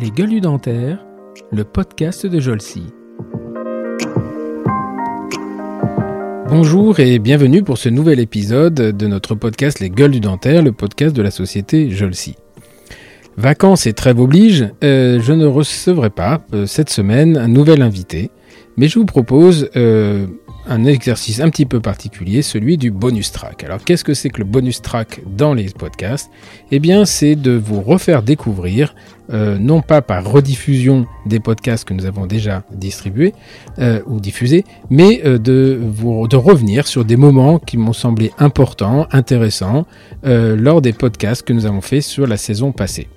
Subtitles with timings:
[0.00, 1.04] Les gueules dentaires,
[1.50, 2.84] le podcast de Jolcy.
[6.48, 10.72] Bonjour et bienvenue pour ce nouvel épisode de notre podcast Les gueules du dentaire, le
[10.72, 12.36] podcast de la société Jolcy.
[13.36, 18.30] Vacances et trêve oblige, euh, je ne recevrai pas euh, cette semaine un nouvel invité,
[18.76, 20.26] mais je vous propose euh,
[20.66, 23.64] un exercice un petit peu particulier, celui du bonus track.
[23.64, 26.30] Alors qu'est-ce que c'est que le bonus track dans les podcasts?
[26.70, 28.94] Eh bien c'est de vous refaire découvrir,
[29.32, 33.34] euh, non pas par rediffusion des podcasts que nous avons déjà distribués
[33.78, 39.08] euh, ou diffusés, mais de, vous, de revenir sur des moments qui m'ont semblé importants,
[39.10, 39.86] intéressants,
[40.22, 43.08] lors des podcasts que nous avons fait sur la saison passée.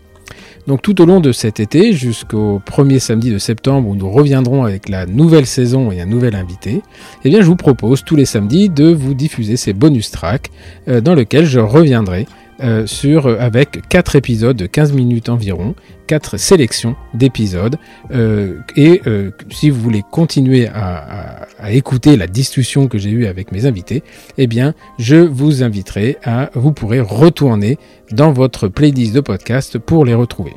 [0.68, 4.64] Donc tout au long de cet été, jusqu'au premier samedi de septembre où nous reviendrons
[4.64, 6.82] avec la nouvelle saison et un nouvel invité,
[7.24, 10.52] eh bien je vous propose tous les samedis de vous diffuser ces bonus tracks
[10.88, 12.28] euh, dans lesquels je reviendrai
[12.64, 15.76] euh, euh, avec quatre épisodes de 15 minutes environ,
[16.08, 17.78] quatre sélections d'épisodes.
[18.12, 19.02] Euh, et
[19.50, 24.04] si vous voulez continuer à, écouter la discussion que j'ai eue avec mes invités,
[24.38, 27.78] eh bien, je vous inviterai à, vous pourrez retourner
[28.12, 30.54] dans votre playlist de podcast pour les retrouver.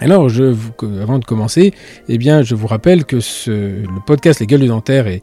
[0.00, 0.28] Alors,
[1.02, 1.72] avant de commencer,
[2.08, 5.22] eh bien, je vous rappelle que le podcast Les Gueules du Dentaire est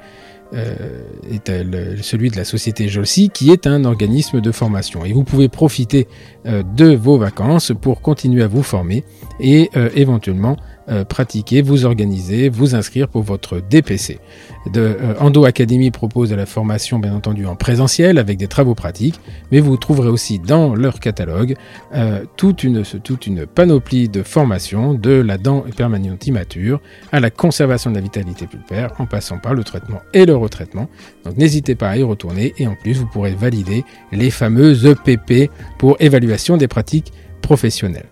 [0.56, 5.06] est euh, celui de la société Jolsi, qui est un organisme de formation.
[5.06, 6.08] Et vous pouvez profiter
[6.46, 9.04] euh, de vos vacances pour continuer à vous former
[9.40, 10.75] et éventuellement euh,
[11.08, 14.20] pratiquer, vous organiser, vous inscrire pour votre DPC.
[14.72, 18.74] De, euh, Endo Academy propose de la formation bien entendu en présentiel avec des travaux
[18.74, 19.20] pratiques,
[19.52, 21.56] mais vous trouverez aussi dans leur catalogue
[21.94, 22.84] euh, toute, une,
[23.46, 28.94] panoplie de formations de la dent permanente immature à la conservation de la vitalité pulpaire
[28.98, 30.90] en passant par le traitement et le retraitement.
[31.26, 35.52] Donc n'hésitez pas à y retourner et en plus vous pourrez valider les fameuses EPP
[35.78, 38.08] pour évaluation des pratiques professionnelles.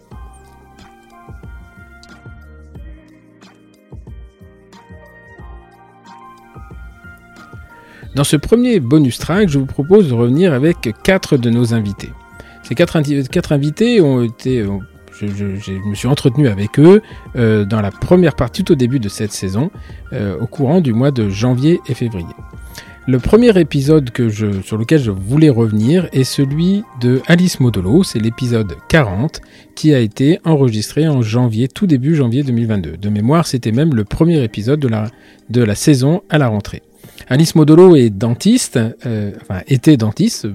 [8.16, 12.12] Dans ce premier bonus track, je vous propose de revenir avec quatre de nos invités.
[12.62, 12.96] Ces quatre,
[13.51, 14.63] invités ont été,
[15.19, 17.02] je, me suis entretenu avec eux
[17.35, 19.72] euh, dans la première partie, tout au début de cette saison,
[20.13, 22.28] euh, au courant du mois de janvier et février.
[23.07, 24.12] Le premier épisode
[24.63, 29.41] sur lequel je voulais revenir est celui de Alice Modolo, c'est l'épisode 40
[29.75, 32.96] qui a été enregistré en janvier, tout début janvier 2022.
[32.96, 34.79] De mémoire, c'était même le premier épisode
[35.50, 36.84] de la saison à la rentrée.
[37.29, 40.47] Alice Modolo est dentiste, euh, enfin était dentiste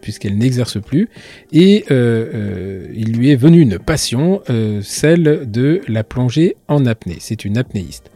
[0.00, 1.08] puisqu'elle n'exerce plus,
[1.52, 4.42] et euh, euh, il lui est venu une passion,
[4.82, 7.18] celle de la plongée en apnée.
[7.20, 8.10] C'est une apnéiste.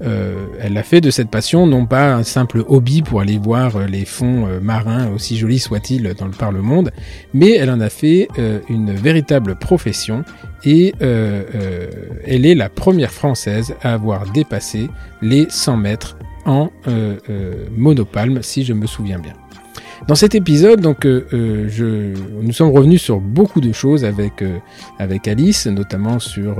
[0.00, 4.06] elle a fait de cette passion non pas un simple hobby pour aller voir les
[4.06, 6.90] fonds marins, aussi jolis soient-ils dans le par le monde,
[7.34, 8.28] mais elle en a fait
[8.70, 10.24] une véritable profession
[10.64, 14.88] et elle est la première française à avoir dépassé
[15.20, 19.34] les 100 mètres en euh, euh, monopalme, si je me souviens bien.
[20.06, 24.58] Dans cet épisode, donc, euh, euh, nous sommes revenus sur beaucoup de choses avec, euh,
[24.98, 26.56] avec Alice, notamment sur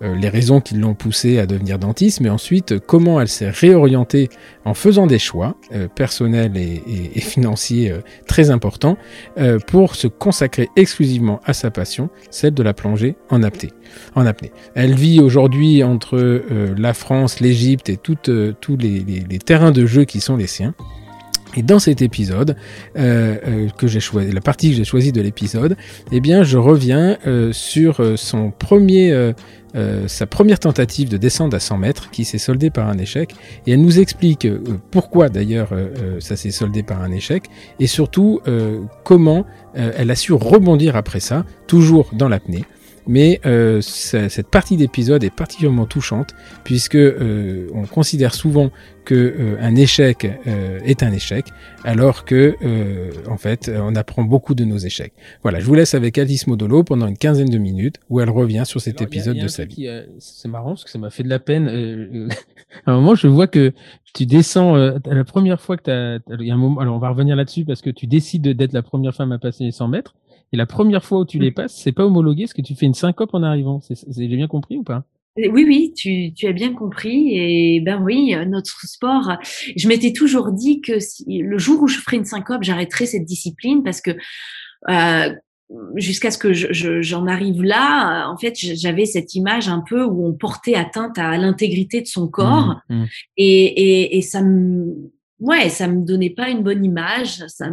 [0.00, 4.28] les raisons qui l'ont poussée à devenir dentiste, mais ensuite comment elle s'est réorientée
[4.64, 5.56] en faisant des choix
[5.96, 7.92] personnels et, financiers
[8.28, 8.96] très importants
[9.66, 13.72] pour se consacrer exclusivement à sa passion, celle de la plongée en apnée.
[14.14, 14.52] En apnée.
[14.76, 16.42] Elle vit aujourd'hui entre
[16.76, 18.16] la France, l'Égypte et tous
[18.78, 20.74] les terrains de jeu qui sont les siens.
[21.56, 22.56] Et dans cet épisode,
[22.96, 25.76] euh, euh, que j'ai choisi, la partie que j'ai choisie de l'épisode,
[26.12, 29.32] eh bien, je reviens euh, sur son premier,
[30.06, 33.34] sa première tentative de descendre à 100 mètres, qui s'est soldée par un échec.
[33.66, 34.46] Et elle nous explique
[34.90, 35.70] pourquoi d'ailleurs
[36.18, 37.44] ça s'est soldé par un échec,
[37.78, 38.40] et surtout
[39.04, 39.44] comment
[39.74, 42.64] elle a su rebondir après ça, toujours dans l'apnée.
[43.06, 43.40] Mais
[43.80, 46.34] cette partie d'épisode est particulièrement touchante
[46.64, 48.70] puisque on considère souvent
[49.08, 51.46] que euh, un échec euh, est un échec,
[51.82, 55.14] alors que euh, en fait on apprend beaucoup de nos échecs.
[55.42, 58.64] Voilà, je vous laisse avec Alice Modolo pendant une quinzaine de minutes où elle revient
[58.66, 59.88] sur cet Alors, épisode y a, y a de sa vie.
[60.18, 62.28] C'est marrant parce que ça m'a fait de la peine.
[62.86, 63.72] à un moment, je vois que
[64.12, 66.78] tu descends la première fois que tu as, il y a un moment.
[66.80, 69.64] Alors on va revenir là-dessus parce que tu décides d'être la première femme à passer
[69.64, 70.16] les 100 mètres.
[70.52, 72.86] Et la première fois où tu les passes, c'est pas homologué, parce que tu fais
[72.86, 73.80] une syncope en arrivant.
[74.08, 75.04] J'ai bien compris ou pas?
[75.50, 77.36] Oui, oui, tu, tu, as bien compris.
[77.36, 79.36] Et ben oui, notre sport,
[79.76, 83.24] je m'étais toujours dit que si, le jour où je ferai une syncope, j'arrêterai cette
[83.24, 84.12] discipline parce que
[84.88, 85.34] euh,
[85.96, 90.02] jusqu'à ce que j'en je, je, arrive là, en fait, j'avais cette image un peu
[90.02, 92.80] où on portait atteinte à l'intégrité de son corps.
[92.88, 93.06] Mmh, mmh.
[93.36, 97.44] Et, et, et, ça me ouais, ça me donnait pas une bonne image.
[97.48, 97.66] Ça,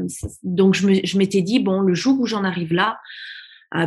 [0.44, 3.00] donc je m'étais dit bon, le jour où j'en arrive là,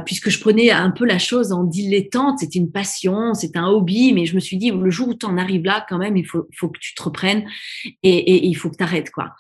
[0.04, 4.12] puisque je prenais un peu la chose en dilettante, c'était une passion, c'était un hobby,
[4.12, 6.26] mais je me suis dit, le jour où tu en arrives là, quand même, il
[6.26, 7.44] faut, faut que tu te reprennes
[8.02, 9.10] et, et, il faut que tu.
[9.12, 9.34] Quoi.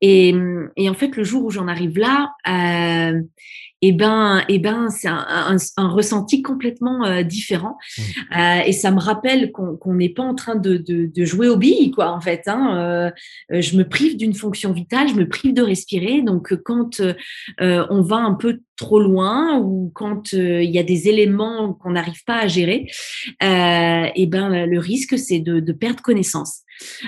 [0.00, 3.20] Et, en fait, le jour où j'en arrive là, euh,
[3.88, 7.76] eh ben, eh ben, c'est un, un, un, ressenti complètement euh, différent.
[7.96, 8.02] Mmh.
[8.38, 11.56] Euh, et ça me rappelle qu'on n'est pas en train de, de, de, jouer au
[11.56, 12.42] billes, quoi, en fait.
[12.46, 13.12] Hein.
[13.50, 16.22] Euh, je me prive d'une fonction vitale, je me prive de respirer.
[16.22, 21.08] Donc, quand euh, on va un peu trop loin ou quand il y a des
[21.08, 22.86] éléments qu'on n'arrive pas à gérer,
[23.40, 26.62] et eh ben, le risque, c'est de, de perdre connaissance.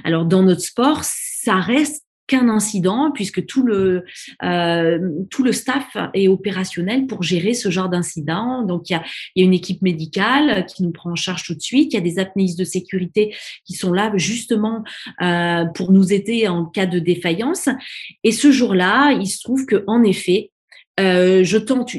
[0.04, 4.04] Alors, dans notre sport, ça reste qu'un incident puisque tout le
[4.42, 4.98] euh,
[5.30, 8.62] tout le staff est opérationnel pour gérer ce genre d'incident.
[8.62, 9.04] Donc il y a,
[9.36, 11.92] y a une équipe médicale qui nous prend en charge tout de suite.
[11.92, 13.34] Il y a des apnéistes de sécurité
[13.64, 14.84] qui sont là justement
[15.22, 17.68] euh, pour nous aider en cas de défaillance.
[18.24, 20.50] Et ce jour-là, il se trouve que en effet,
[20.98, 21.94] euh, je tente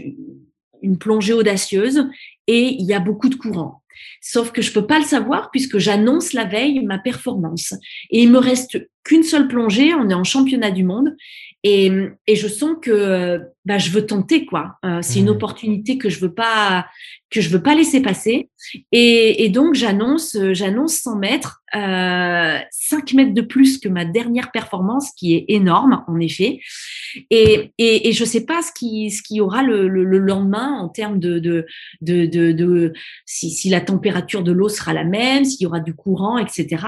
[0.81, 2.07] une plongée audacieuse
[2.47, 3.81] et il y a beaucoup de courant.
[4.21, 7.73] Sauf que je peux pas le savoir puisque j'annonce la veille ma performance.
[8.09, 9.93] Et il me reste qu'une seule plongée.
[9.93, 11.15] On est en championnat du monde.
[11.63, 11.91] Et,
[12.27, 14.75] et je sens que bah, je veux tenter quoi.
[14.85, 15.29] Euh, c'est une mmh.
[15.29, 16.85] opportunité que je veux pas
[17.29, 18.49] que je veux pas laisser passer.
[18.91, 24.51] Et, et donc j'annonce j'annonce 100 mètres, euh, 5 mètres de plus que ma dernière
[24.51, 26.59] performance, qui est énorme en effet.
[27.31, 30.77] Et, et, et je sais pas ce qui ce qui aura le, le, le lendemain
[30.79, 31.65] en termes de de
[32.01, 32.93] de, de, de
[33.25, 36.85] si, si la température de l'eau sera la même, s'il y aura du courant, etc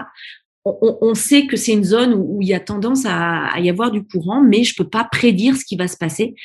[0.81, 4.03] on, sait que c'est une zone où, il y a tendance à, y avoir du
[4.03, 6.35] courant, mais je peux pas prédire ce qui va se passer.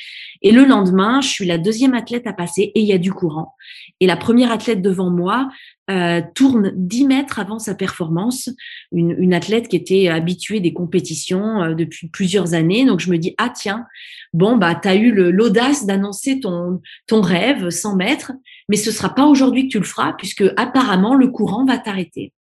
[0.43, 3.12] Et le lendemain, je suis la deuxième athlète à passer et il y a du
[3.12, 3.55] courant.
[4.00, 5.49] Et la première athlète devant moi
[5.91, 8.49] euh, tourne 10 mètres avant sa performance,
[8.93, 12.85] une, athlète qui était habituée des compétitions euh, depuis plusieurs années.
[12.87, 13.85] Donc je me dis, ah tiens,
[14.34, 18.32] bon, bah, tu as eu l'audace d'annoncer ton, ton rêve 100 mètres,
[18.69, 22.32] mais ce sera pas aujourd'hui que tu le feras puisque apparemment le courant va t'arrêter.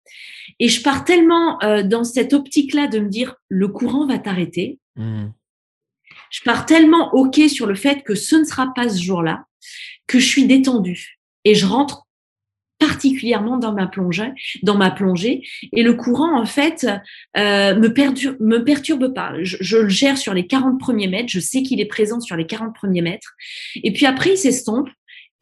[0.58, 4.80] Et je pars tellement euh, dans cette optique-là de me dire le courant va t'arrêter.
[4.96, 5.26] Mmh.
[6.30, 9.44] Je pars tellement OK sur le fait que ce ne sera pas ce jour-là
[10.06, 12.06] que je suis détendue et je rentre
[12.82, 14.32] particulièrement dans ma plongée,
[14.64, 15.43] dans ma plongée.
[15.73, 16.84] Et le courant, en fait,
[17.37, 19.34] euh, me, perturbe, me perturbe pas.
[19.43, 21.29] Je, le gère sur les 40 premiers mètres.
[21.29, 23.34] Je sais qu'il est présent sur les 40 premiers mètres.
[23.84, 24.88] Et puis après, il s'estompe.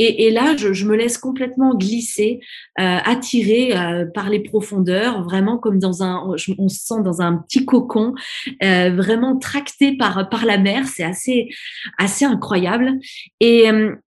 [0.02, 2.40] Et, là, je, me laisse complètement glisser,
[2.80, 7.36] euh, attirer euh, par les profondeurs, vraiment comme dans un, on se sent dans un
[7.36, 8.14] petit cocon,
[8.62, 10.86] euh, vraiment tracté par par la mer.
[10.88, 11.50] C'est assez
[11.98, 12.98] assez incroyable.
[13.40, 13.68] Et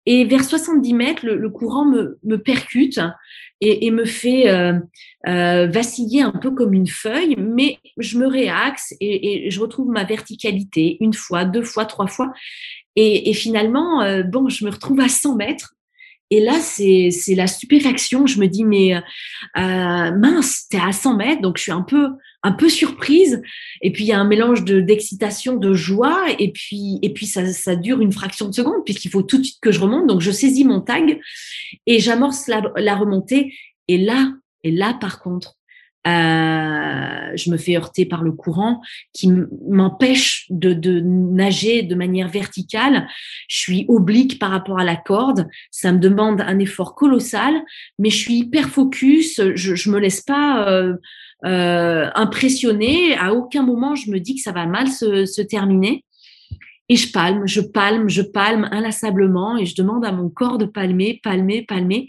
[0.09, 2.99] et vers 70 mètres, le, courant me, percute
[3.59, 9.51] et, me fait euh, vaciller un peu comme une feuille, mais je me réaxe et,
[9.51, 12.31] je retrouve ma verticalité une fois, deux fois, trois fois.
[12.95, 15.75] Et, et finalement, bon, je me retrouve à 100 mètres
[16.29, 18.27] et là, c'est la stupéfaction.
[18.27, 19.01] Je me dis, mais euh,
[19.55, 22.09] mince, t'es à 100 mètres, donc je suis un peu
[22.43, 23.41] un peu surprise.
[23.81, 27.25] Et puis il y a un mélange de d'excitation, de joie, et puis et puis
[27.25, 30.07] ça, ça dure une fraction de seconde puisqu'il faut tout de suite que je remonte.
[30.07, 31.19] Donc je saisis mon tag
[31.85, 33.53] et j'amorce la, la remontée.
[33.87, 34.31] Et là,
[34.63, 35.56] et là par contre,
[36.07, 38.81] euh, je me fais heurter par le courant
[39.13, 39.29] qui
[39.67, 43.07] m'empêche de, nager de manière verticale.
[43.47, 45.47] Je suis oblique par rapport à la corde.
[45.71, 47.53] Ça me demande un effort colossal,
[47.99, 49.41] mais je suis hyper focus.
[49.55, 50.95] Je, je me laisse pas euh,
[51.45, 53.17] euh, impressionner.
[53.17, 56.03] À aucun moment je me dis que ça va mal se terminer.
[56.89, 60.65] Et je palme, je palme, je palme inlassablement et je demande à mon corps de
[60.65, 62.07] palmer, palmer, palmer.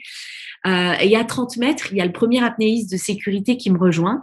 [0.69, 3.79] Euh, et à 30 mètres, il y a le premier apnéiste de sécurité qui me
[3.79, 4.21] rejoint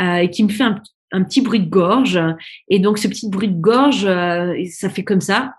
[0.00, 2.20] euh, et qui me fait un, un, petit bruit de gorge.
[2.68, 5.54] Et donc, ce petit bruit de gorge, euh, ça fait comme ça.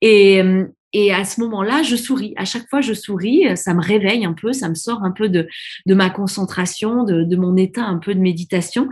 [0.00, 0.42] Et,
[0.92, 2.32] et à ce moment-là, je souris.
[2.36, 3.56] À chaque fois, je souris.
[3.56, 5.48] Ça me réveille un peu, ça me sort un peu de,
[5.86, 8.88] de ma concentration, de, de mon état un peu de méditation.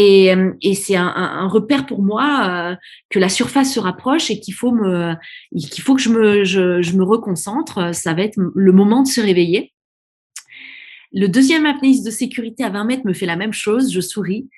[0.00, 2.76] Et, euh, et c'est un, repère pour moi euh,
[3.10, 4.78] que la surface se rapproche et qu'il faut que
[6.00, 7.92] je me, je, je, me reconcentre.
[7.92, 9.72] Ça va être le moment de se réveiller.
[11.12, 13.92] Le deuxième apnéiste de sécurité à 20 mètres me fait la même chose.
[13.92, 14.48] Je souris.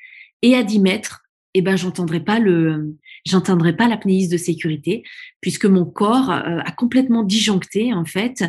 [0.42, 1.22] Et à 10 mètres,
[1.54, 2.94] eh ben, j'entendrai pas le,
[3.26, 5.02] j'entendrai pas l'apnéiste de sécurité
[5.40, 8.44] puisque mon corps euh, a complètement disjoncté en fait.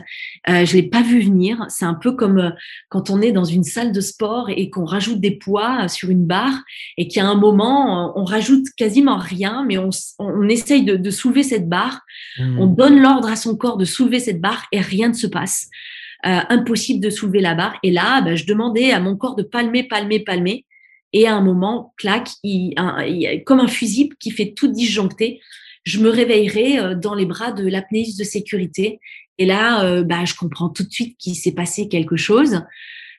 [0.50, 1.66] Euh, je l'ai pas vu venir.
[1.70, 2.50] C'est un peu comme euh,
[2.90, 6.25] quand on est dans une salle de sport et qu'on rajoute des poids sur une
[6.25, 6.63] barre
[6.98, 11.44] et qu'à un moment on rajoute quasiment rien, mais on, on essaye de, de, soulever
[11.44, 12.01] cette barre.
[12.40, 12.60] Mmh.
[12.60, 15.70] On donne l'ordre à son corps de soulever cette barre et rien ne se passe.
[16.24, 17.80] Euh, impossible de soulever la barre.
[17.82, 20.66] Et là, ben, je demandais à mon corps de palmer, palmer, palmer.
[21.13, 22.30] Et à un moment, clac,
[23.46, 25.41] comme un fusible qui fait tout disjoncter.
[25.84, 29.00] je me réveillerai dans les bras de l'apnéiste de sécurité.
[29.38, 32.62] Et là, bah, je comprends tout de suite qu'il s'est passé quelque chose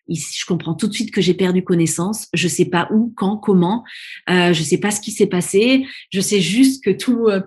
[0.09, 2.29] je comprends tout de suite que j'ai perdu connaissance.
[2.35, 3.85] Je sais pas où, quand, comment.
[4.29, 5.87] Euh, je sais pas ce qui s'est passé.
[6.11, 7.41] Je sais juste que tout, euh,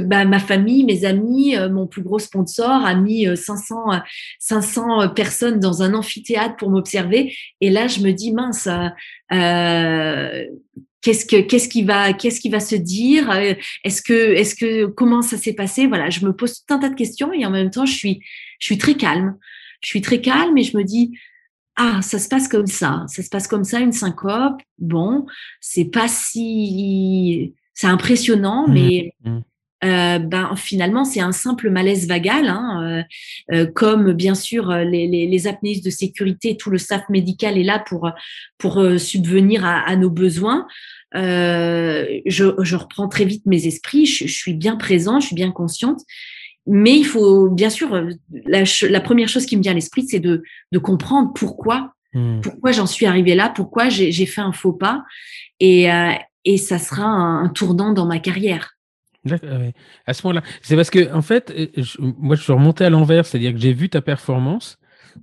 [0.00, 3.98] bah, ma famille, mes amis, euh, mon plus gros sponsor a mis 500, euh,
[4.38, 7.34] 500 personnes dans un amphithéâtre pour m'observer.
[7.60, 8.68] Et là, je me dis mince.
[11.00, 13.30] Qu'est-ce que qu'est-ce qui va qu'est-ce qui va se dire?
[13.84, 15.86] Est-ce que est-ce que comment ça s'est passé?
[15.86, 18.20] Voilà, je me pose tout un tas de questions et en même temps, je suis
[18.58, 19.36] je suis très calme.
[19.82, 21.12] Je suis très calme et je me dis
[21.76, 24.60] ah, ça se passe comme ça, ça se passe comme ça, une syncope.
[24.78, 25.26] Bon,
[25.60, 28.72] c'est pas si, c'est impressionnant, mmh.
[28.72, 29.38] mais mmh.
[29.84, 33.04] Euh, ben finalement c'est un simple malaise vagal, hein,
[33.50, 37.58] euh, euh comme bien sûr les, les, les, apnéistes de sécurité, tout le staff médical
[37.58, 38.10] est là pour
[38.56, 40.66] pour subvenir à, à, nos besoins.
[41.12, 45.52] Je, je, reprends très vite mes esprits, je, je suis bien présent, je suis bien
[45.52, 46.00] consciente,
[46.66, 48.10] mais il faut, bien sûr, euh,
[48.46, 50.42] la, la première chose qui me vient à l'esprit, c'est de,
[50.72, 52.40] de, comprendre pourquoi, hmm.
[52.40, 55.04] pourquoi j'en suis arrivée là, pourquoi j'ai fait un faux pas,
[55.60, 56.12] et, euh,
[56.44, 58.70] et ça sera un, tournant dans ma carrière.
[60.06, 63.24] À ce moment-là, c'est parce que en fait, euh, moi, je suis remonté à l'envers,
[63.24, 64.78] c'est-à-dire que j'ai vu ta performance,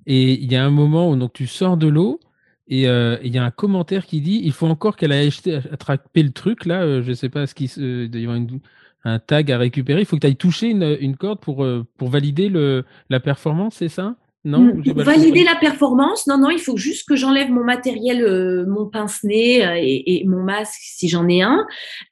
[0.08, 2.20] et il y a un moment où donc tu sors de l'eau.
[2.68, 5.28] Et il y a un commentaire qui dit il faut encore qu'elle ait
[5.74, 7.02] attrapé le truc là.
[7.02, 7.70] je ne sais pas ce qui.
[7.78, 8.62] Euh, une,
[9.04, 10.02] un tag à récupérer.
[10.02, 13.76] Il faut que tu ailles toucher une, corde pour, euh, pour valider le, la performance,
[13.76, 14.16] c'est ça?
[14.44, 18.66] Non, pour valider la performance, non, non, il faut juste que j'enlève mon matériel, euh,
[18.68, 21.68] mon pince-nez euh, et, et, mon masque si j'en ai un.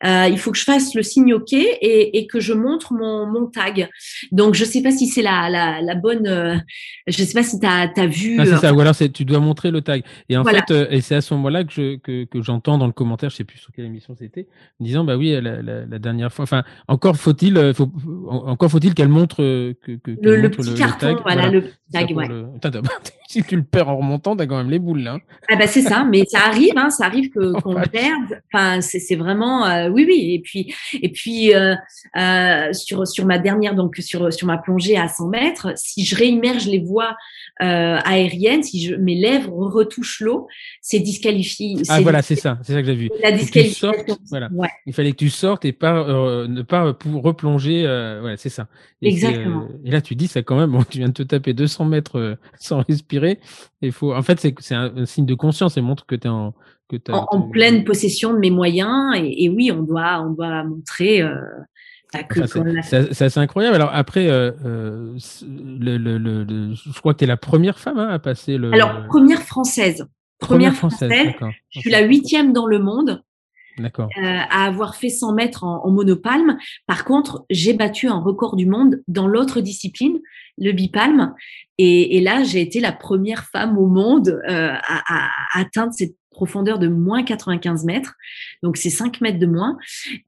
[0.06, 3.26] Euh, il faut que je fasse le signe OK et, et que je montre mon,
[3.26, 3.90] mon, tag.
[4.32, 6.64] Donc, je sais pas si c'est la, la, la, bonne.
[7.08, 8.38] Je sais pas si tu as, as, vu.
[8.40, 10.04] Ah, c'est ça, ou alors tu dois montrer le tag.
[10.30, 12.94] Et en fait, et c'est à ce moment-là que, je, que, que j'entends dans le
[12.94, 14.48] commentaire, je sais plus sur quelle émission c'était,
[14.80, 16.44] disant bah oui, la, dernière fois.
[16.44, 17.90] Enfin, encore faut-il, faut,
[18.28, 22.72] encore faut-il qu'elle montre que, que le, le, petit carton, voilà, le tag 前。
[22.72, 22.90] 例えば、
[23.30, 25.14] si tu le perds en remontant, t'as quand même les boules là.
[25.14, 25.20] Hein.
[25.50, 28.42] Ah bah c'est ça, mais ça arrive, hein, ça arrive que qu'on le perde.
[28.52, 30.34] Enfin, c'est vraiment euh, oui oui.
[30.34, 31.76] Et puis et puis euh,
[32.18, 36.16] euh, sur sur ma dernière donc sur sur ma plongée à 100 mètres, si je
[36.16, 37.16] réimmerge les voies
[37.60, 40.48] aériennes, si je, mes lèvres retouchent l'eau,
[40.82, 41.76] c'est disqualifié.
[41.90, 43.12] Ah voilà, c'est ça, c'est ça que j'ai vu.
[43.22, 43.92] La disqualification.
[44.30, 44.50] voilà.
[44.88, 46.08] Il fallait que tu sortes et pas
[46.48, 47.82] ne pas pour replonger.
[48.22, 48.68] voilà, c'est ça.
[49.02, 49.68] Exactement.
[49.86, 50.72] et là tu dis ça quand même.
[50.72, 53.19] Bon, tu viens de te taper 200 mètres sans respirer.
[53.82, 56.54] Il faut, en fait, c'est un, signe de conscience et montre que tu es en,
[56.90, 59.16] que en, pleine possession de mes moyens.
[59.16, 61.22] Et, oui, on doit, on doit montrer.
[61.22, 61.36] Euh,
[62.14, 62.22] bah,
[62.82, 63.76] c'est assez incroyable.
[63.76, 68.00] Alors après, euh, euh, le, le, le, je crois que tu es la première femme
[68.00, 68.74] hein, à passer le.
[68.74, 70.08] Alors première française.
[70.40, 71.12] Première, française.
[71.70, 73.22] je suis la huitième dans le monde.
[73.80, 74.10] D'accord.
[74.16, 76.58] à avoir fait 100 mètres en, monopalme.
[76.86, 80.20] Par contre, j'ai battu un record du monde dans l'autre discipline,
[80.58, 81.34] le bipalme.
[81.78, 86.80] Et, là, j'ai été la première femme au monde euh, à, à, atteindre cette profondeur
[86.80, 88.16] de moins 95 mètres.
[88.64, 89.78] Donc, c'est 5 mètres de moins.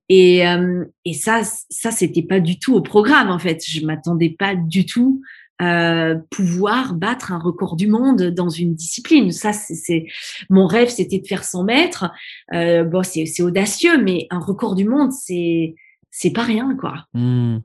[0.09, 3.63] Et, euh, et ça, ça, c'était pas du tout au programme, en fait.
[3.65, 5.21] Je m'attendais pas du tout
[5.61, 9.31] euh, pouvoir battre un record du monde dans une discipline.
[9.31, 10.05] Ça, c'est
[10.49, 12.11] mon rêve, c'était de faire 100 mètres.
[12.53, 15.75] Euh, bon, c'est audacieux, mais un record du monde, c'est
[16.09, 17.05] c'est pas rien, quoi.
[17.13, 17.59] Mmh.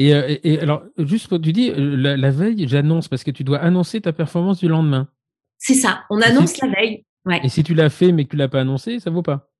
[0.00, 4.12] Euh, et, alors, juste, tu dis, la, veille, j'annonce, parce que tu dois annoncer ta
[4.12, 5.08] performance du lendemain.
[5.58, 7.04] C'est ça, on annonce la veille.
[7.26, 7.40] Ouais.
[7.42, 9.50] Et si tu l'as fait, mais que tu l'as pas annoncé, ça vaut pas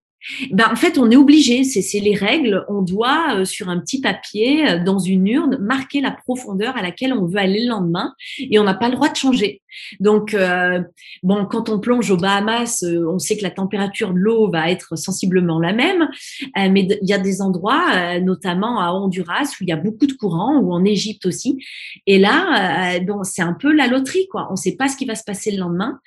[0.51, 2.65] ben, en fait, on est obligé, c'est les règles.
[2.69, 6.83] On doit, euh, sur un petit papier, euh, dans une urne, marquer la profondeur à
[6.83, 9.63] laquelle on veut aller le lendemain et on n'a pas le droit de changer.
[10.01, 10.81] Donc, euh,
[11.23, 14.97] bon, quand on plonge aux Bahamas, on sait que la température de l'eau va être
[14.97, 16.09] sensiblement la même,
[16.57, 20.13] mais il y a des endroits, notamment à Honduras, où il y a beaucoup de
[20.13, 21.59] courants, ou en Égypte aussi.
[22.07, 24.47] Et là, bon, c'est un peu la loterie, quoi.
[24.49, 25.99] On ne sait pas ce qui va se passer le lendemain,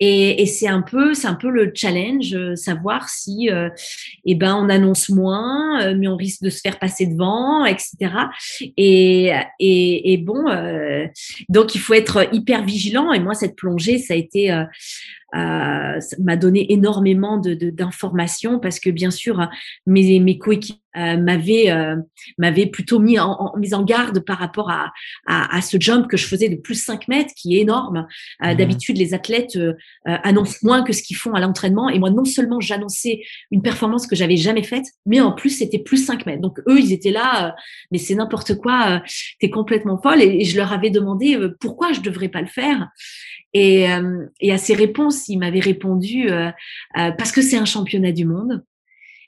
[0.00, 3.70] et, et c'est un c'est un peu le challenge, savoir si euh,
[4.24, 8.12] eh ben on annonce moins, euh, mais on risque de se faire passer devant, etc.
[8.76, 11.06] Et, et, bon, euh,
[11.48, 13.12] donc il faut être hyper vigilant.
[13.12, 14.50] Et moi, cette plongée, ça a été
[15.34, 19.48] euh, m'a donné énormément de, d'informations parce que bien sûr
[19.86, 21.96] mes, mes coéquipiers euh, m'avaient euh,
[22.38, 24.92] m'avaient plutôt mis en, en, mis en garde par rapport à,
[25.26, 28.06] à, à, ce jump que je faisais de plus 5 mètres qui est énorme.
[28.40, 28.54] Mmh.
[28.54, 29.58] D'habitude les athlètes
[30.04, 34.06] annoncent moins que ce qu'ils font à l'entraînement et moi non seulement j'annonçais une performance
[34.06, 36.42] que j'avais jamais faite mais en plus c'était plus 5 mètres.
[36.42, 37.56] Donc eux ils étaient là
[37.90, 39.02] mais c'est n'importe quoi,
[39.40, 42.88] t'es complètement folle et, et, je leur avais demandé pourquoi je devrais pas le faire?
[43.54, 46.50] Et, euh, et à ces réponses, il m'avait répondu euh,
[46.98, 48.64] euh, parce que c'est un championnat du monde.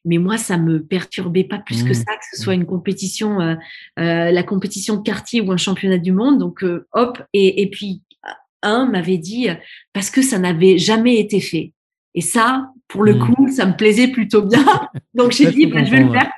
[0.04, 1.94] mais moi, ça me perturbait pas plus que mmh.
[1.94, 3.54] ça, que ce soit une compétition, euh,
[3.98, 6.38] euh, la compétition de quartier ou un championnat du monde.
[6.38, 8.02] Donc, euh, hop, et, et puis
[8.62, 9.48] un m'avait dit
[9.92, 11.72] parce que ça n'avait jamais été fait.
[12.14, 13.18] Et ça, pour le mmh.
[13.18, 14.64] coup, ça me plaisait plutôt bien.
[15.14, 16.32] Donc j'ai dit, bah, je vais le faire.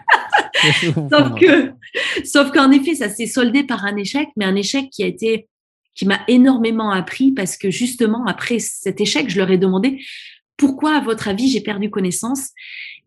[0.95, 1.73] sauf que,
[2.25, 5.48] sauf qu'en effet, ça s'est soldé par un échec, mais un échec qui a été,
[5.99, 10.01] qui m'a énormément appris parce que justement après cet échec, je leur ai demandé
[10.57, 12.51] pourquoi, à votre avis, j'ai perdu connaissance?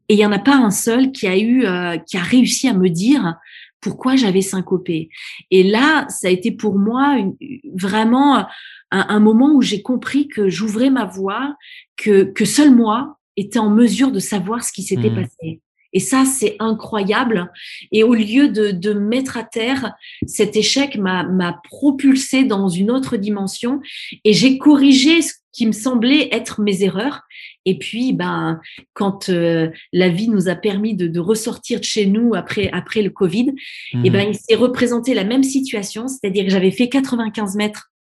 [0.10, 2.68] Et il y en a pas un seul qui a eu, euh, qui a réussi
[2.68, 3.36] à me dire
[3.80, 5.10] pourquoi j'avais syncopé.
[5.52, 7.36] Et là, ça a été pour moi une,
[7.74, 8.46] vraiment un,
[8.92, 11.56] un, moment où j'ai compris que j'ouvrais ma voix,
[11.96, 15.16] que, que seul moi était en mesure de savoir ce qui s'était mmh.
[15.16, 15.62] passé.
[15.94, 17.52] Et ça, c'est incroyable.
[17.92, 19.94] Et au lieu de, de mettre à terre,
[20.26, 23.82] cet échec m'a propulsé dans une autre dimension
[24.24, 27.22] et j'ai corrigé ce qui me semblait être mes erreurs.
[27.66, 28.60] Et puis, ben,
[28.94, 33.02] quand euh, la vie nous a permis de, de, ressortir de chez nous après après
[33.02, 33.50] le Covid,
[33.94, 34.32] et eh ben, mmh.
[34.32, 37.92] il s'est représenté la même situation, c'est-à-dire que j'avais fait 95 mètres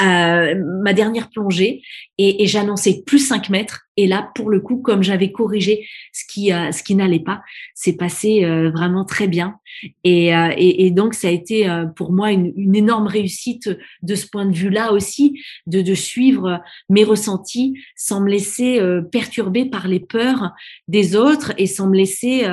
[0.00, 1.82] ma dernière plongée
[2.18, 3.86] et, et j'annonçais plus 5 mètres.
[3.96, 7.42] Et là, pour le coup, comme j'avais corrigé ce qui, euh, ce qui n'allait pas,
[7.74, 9.56] c'est passé euh, vraiment très bien.
[10.04, 11.66] Et, euh, et, et, donc, ça a été
[11.96, 13.70] pour moi une, une, énorme réussite
[14.02, 18.80] de ce point de vue-là aussi, de, de suivre mes ressentis sans me laisser
[19.12, 20.52] perturber par les peurs
[20.88, 22.46] des autres et sans me laisser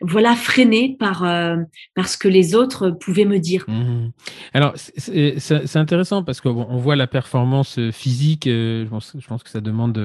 [0.00, 1.56] voilà freiné par euh,
[1.94, 3.64] par ce que les autres pouvaient me dire.
[3.68, 4.10] Mmh.
[4.52, 8.46] Alors c'est intéressant parce qu'on on voit la performance euh, physique.
[8.46, 9.96] Euh, je, pense, je pense que ça demande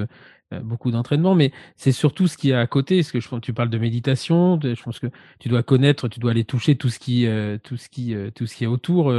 [0.52, 3.02] euh, beaucoup d'entraînement, mais c'est surtout ce qui est à côté.
[3.02, 5.06] ce que je, tu parles de méditation, je pense que
[5.38, 7.26] tu dois connaître, tu dois aller toucher tout ce qui,
[7.62, 9.14] tout ce qui, tout ce qui est autour,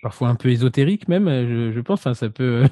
[0.00, 1.26] parfois un peu ésotérique même.
[1.26, 2.64] Je, je pense, hein, ça peut.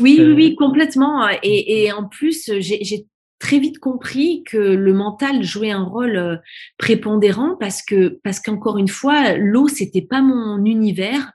[0.00, 1.28] oui, oui, oui, complètement.
[1.42, 3.06] Et, et en plus, j'ai
[3.38, 6.36] très vite compris que le mental jouait un rôle euh,
[6.76, 11.32] prépondérant parce que parce qu'encore une fois l'eau c'était pas mon univers.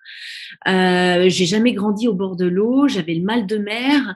[0.67, 4.15] Euh, j'ai jamais grandi au bord de l'eau j'avais le mal de mer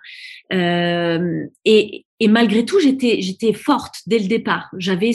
[0.53, 4.69] euh, et, et malgré tout j'étais j'étais forte dès le départ.
[4.77, 5.11] J'avais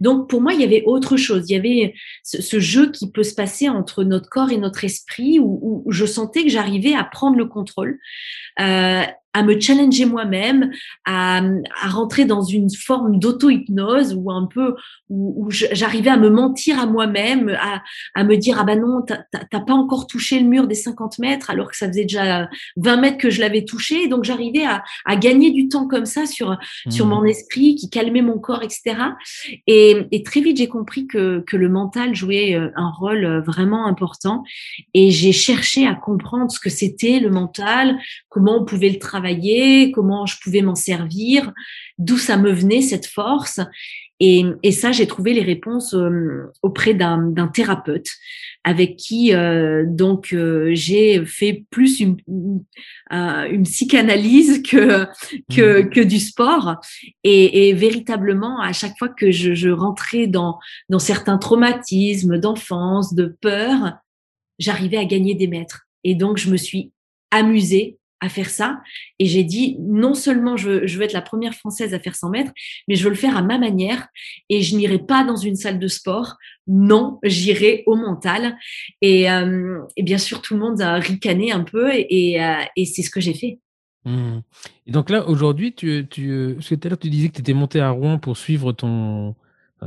[0.00, 1.44] donc pour moi il y avait autre chose.
[1.48, 5.38] Il y avait ce, jeu qui peut se passer entre notre corps et notre esprit
[5.40, 7.98] où, où je sentais que j'arrivais à prendre le contrôle.
[8.60, 9.02] Euh,
[9.38, 10.70] à me challenger moi-même,
[11.06, 14.74] à, à, rentrer dans une forme d'auto-hypnose ou un peu
[15.08, 17.82] où, où j'arrivais à me mentir à moi-même, à,
[18.14, 21.50] à, me dire ah ben non t'as pas encore touché le mur des 50 mètres
[21.50, 25.16] alors que ça faisait déjà 20 mètres que je l'avais touché, donc j'arrivais à, à,
[25.16, 26.56] gagner du temps comme ça sur
[26.90, 27.08] sur mmh.
[27.08, 28.96] mon esprit qui calmait mon corps etc.
[29.66, 33.40] Et, et très vite j'ai compris que que le mental jouait euh, un rôle euh,
[33.40, 34.42] vraiment important
[34.94, 37.98] et j'ai cherché à comprendre ce que c'était le mental,
[38.28, 39.27] comment on pouvait le travailler
[39.92, 41.52] comment je pouvais m'en servir,
[41.98, 43.60] d'où ça me venait cette force.
[44.20, 48.08] Et, ça, j'ai trouvé les réponses euh, auprès d'un thérapeute
[48.64, 52.16] avec qui euh, donc euh, j'ai fait plus une,
[53.08, 55.06] une, psychanalyse que,
[55.54, 55.90] que, mmh.
[55.90, 56.76] que du sport
[57.22, 63.36] et, véritablement à chaque fois que je, je rentrais dans dans certains traumatismes d'enfance, de
[63.40, 63.92] peur,
[64.58, 66.92] j'arrivais à gagner des mètres et donc je me suis
[67.30, 68.80] amusée à faire ça.
[69.18, 72.52] Et j'ai dit, non seulement je veux, être la première française à faire 100 mètres,
[72.86, 74.08] mais je veux le faire à ma manière.
[74.48, 76.36] Et je n'irai pas dans une salle de sport.
[76.66, 78.56] Non, j'irai au mental.
[79.00, 82.84] Et, euh, et, bien sûr, tout le monde a ricané un peu et, euh, et
[82.84, 83.58] c'est ce que j'ai fait.
[84.04, 84.38] Mmh.
[84.86, 87.40] Et donc là, aujourd'hui, tu, tu, parce que tout à l'heure, tu disais que tu
[87.40, 89.34] étais monté à Rouen pour suivre ton,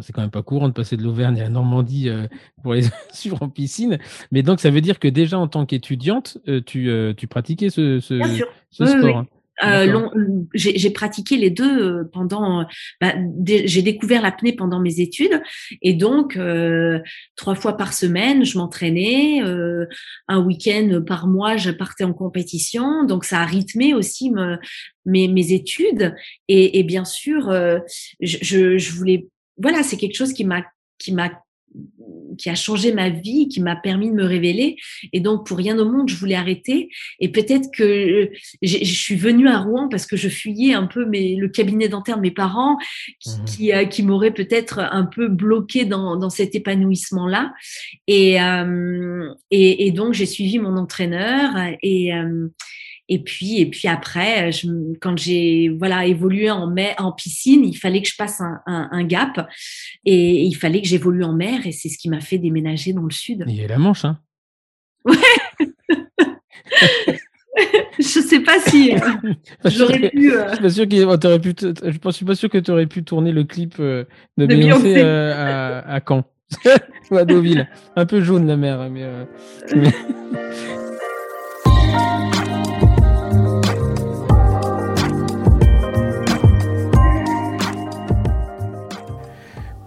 [0.02, 2.28] c'est quand même pas courant de passer de l'Auvergne à la Normandie euh,
[2.64, 4.00] pour les suivre en piscine.
[4.32, 7.70] Mais donc, ça veut dire que déjà en tant qu'étudiante, euh, tu, euh, tu pratiquais
[7.70, 8.20] ce, ce,
[8.70, 9.18] ce sport.
[9.18, 9.28] Hein.
[9.64, 10.08] Euh,
[10.56, 12.66] j'ai pratiqué les deux pendant.
[13.00, 13.14] Bah,
[13.46, 15.40] j'ai découvert l'apnée pendant mes études
[15.84, 16.40] et donc
[17.36, 19.42] trois fois par semaine, je m'entraînais.
[20.28, 23.04] un week-end par mois, je partais en compétition.
[23.04, 24.58] Donc ça a rythmé aussi me,
[25.06, 26.16] mes, mes études
[26.48, 27.54] et, et bien sûr,
[28.20, 29.28] je, je voulais
[29.62, 30.64] voilà, c'est quelque chose qui m'a
[30.98, 31.32] qui m'a
[32.38, 34.78] qui a changé ma vie, qui m'a permis de me révéler.
[35.14, 36.90] Et donc, pour rien au monde, je voulais arrêter.
[37.20, 38.30] Et peut-être que
[38.62, 42.18] je suis venue à Rouen parce que je fuyais un peu mes, le cabinet dentaire
[42.18, 42.78] de mes parents,
[43.20, 47.54] qui, mmh qui, euh, qui m'aurait peut-être un peu bloqué dans, dans cet épanouissement-là.
[48.08, 52.48] Et, euh, et, et, donc, j'ai suivi mon entraîneur et, euh,
[53.14, 54.68] et puis, et puis après, je,
[55.02, 59.04] quand j'ai voilà évolué en mer, en piscine, il fallait que je passe un, un,
[59.04, 59.50] gap
[60.06, 63.04] et il fallait que j'évolue en mer et c'est ce qui m'a fait déménager dans
[63.04, 63.44] le sud.
[63.50, 64.18] Il y a la Manche, hein
[65.04, 65.18] Ouais.
[68.00, 68.94] je sais pas si
[69.66, 70.32] j'aurais pu.
[70.32, 71.54] Je suis pas sûr pu.
[71.84, 76.00] Je suis pas sûr que tu aurais pu tourner le clip de, Beyoncé, à, à,
[76.00, 76.24] Caen
[77.12, 77.68] ou à Deauville.
[77.98, 79.06] Un peu jaune la mer, mais.
[79.76, 79.92] mais...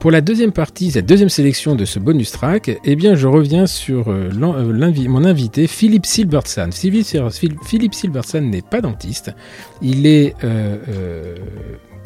[0.04, 3.66] Pour la deuxième partie, cette deuxième sélection de ce bonus track, eh bien, je reviens
[3.66, 6.72] sur euh, euh, mon invité, Philippe Silbertsan.
[6.72, 9.32] Philippe Silbertsan n'est pas dentiste.
[9.80, 10.76] Il est, euh,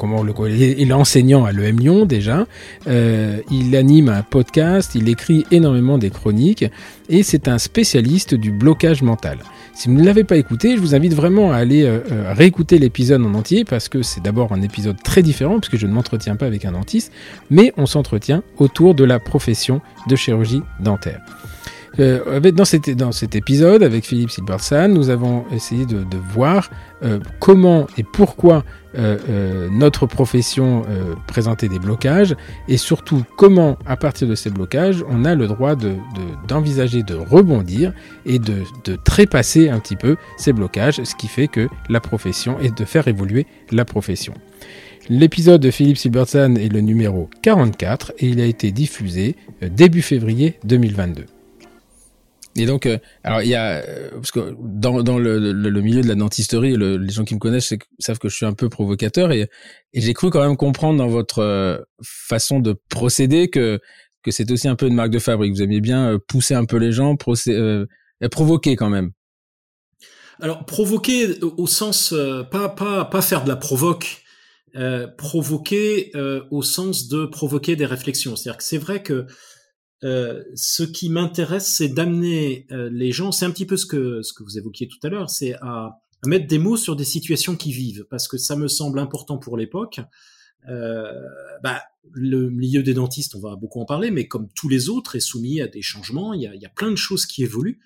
[0.01, 2.47] le, il est enseignant à l'EM Lyon déjà.
[2.87, 6.63] il anime un podcast, il écrit énormément des chroniques
[7.09, 9.39] et c'est un spécialiste du blocage mental.
[9.73, 12.79] Si vous ne l'avez pas écouté, je vous invite vraiment à aller euh, euh, réécouter
[12.79, 16.35] l'épisode en entier parce que c'est d'abord un épisode très différent puisque je ne m'entretiens
[16.35, 17.11] pas avec un dentiste,
[17.49, 21.21] mais on s'entretient autour de la profession de chirurgie dentaire.
[21.99, 26.69] Euh, dans, cet, épisode, avec Philippe Silbersan, nous avons essayé de, voir
[27.03, 28.63] euh, comment et pourquoi
[28.95, 30.83] euh, notre profession
[31.27, 32.35] présentait des blocages
[32.67, 35.75] et surtout comment, à partir de ces blocages, on a le droit
[36.47, 37.93] d'envisager de, rebondir
[38.25, 42.59] et de, de trépasser un petit peu ces blocages, ce qui fait que la profession
[42.59, 44.33] et de faire évoluer la profession.
[45.09, 50.59] L'épisode de Philippe Silbersan est le numéro 44 et il a été diffusé début février
[50.65, 51.25] 2022.
[52.59, 56.07] Et donc, euh, alors il y a, euh, parce que dans, dans le, milieu de
[56.07, 59.49] la dentisterie, les gens qui me connaissent savent que je suis un peu provocateur et,
[59.93, 63.79] j'ai cru quand même comprendre dans votre euh, façon de procéder que
[64.21, 65.53] que c'est aussi un peu une marque de fabrique.
[65.53, 67.57] Vous aimiez bien pousser un peu les gens, procé
[68.29, 69.11] provoquer quand même.
[70.41, 72.13] Alors provoquer au sens
[72.51, 74.21] pas pas pas faire de la provoque,
[75.17, 76.11] provoquer
[76.51, 78.35] au sens de provoquer des réflexions.
[78.35, 79.25] C'est-à-dire que c'est vrai que
[80.03, 84.21] euh, ce qui m'intéresse, c'est d'amener euh, les gens, c'est un petit peu ce que,
[84.21, 87.55] ce que vous évoquiez tout à l'heure, c'est à, mettre des mots sur des situations
[87.55, 90.01] qui vivent, parce que ça me semble important pour l'époque.
[90.67, 91.13] Euh,
[91.63, 91.81] bah,
[92.11, 95.21] le milieu des dentistes, on va beaucoup en parler, mais comme tous les autres, est
[95.21, 96.33] soumis à des changements.
[96.33, 97.79] Il y a, il y a plein de choses qui évoluent,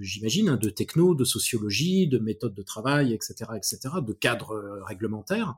[0.00, 5.54] j'imagine, hein, de techno, de sociologie, de méthodes de travail, etc., etc., de cadres réglementaires.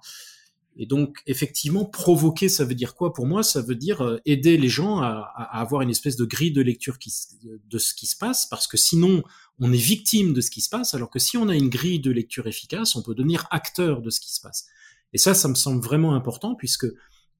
[0.78, 3.12] Et donc, effectivement, provoquer, ça veut dire quoi?
[3.12, 6.52] Pour moi Ça veut dire euh, aider les gens à, avoir une espèce de grille
[6.52, 6.98] de lecture
[7.44, 9.22] de ce qui se passe, parce que sinon,
[9.58, 12.00] on est victime de ce qui se passe, alors que si on a une grille
[12.00, 14.66] de lecture efficace, on peut devenir acteur de ce qui se passe.
[15.14, 16.86] Et ça, ça me semble vraiment important, puisque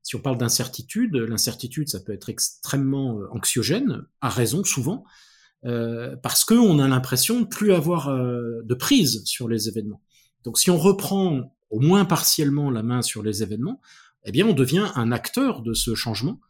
[0.03, 5.05] si on parle d'incertitude, l'incertitude, ça peut être extrêmement euh, anxiogène, à raison souvent,
[5.67, 10.01] euh, parce qu'on a l'impression de plus avoir de prise sur les événements.
[10.45, 13.81] Donc si on reprend au moins partiellement la main sur les événements,
[14.25, 16.41] eh bien, on devient un acteur de ce changement.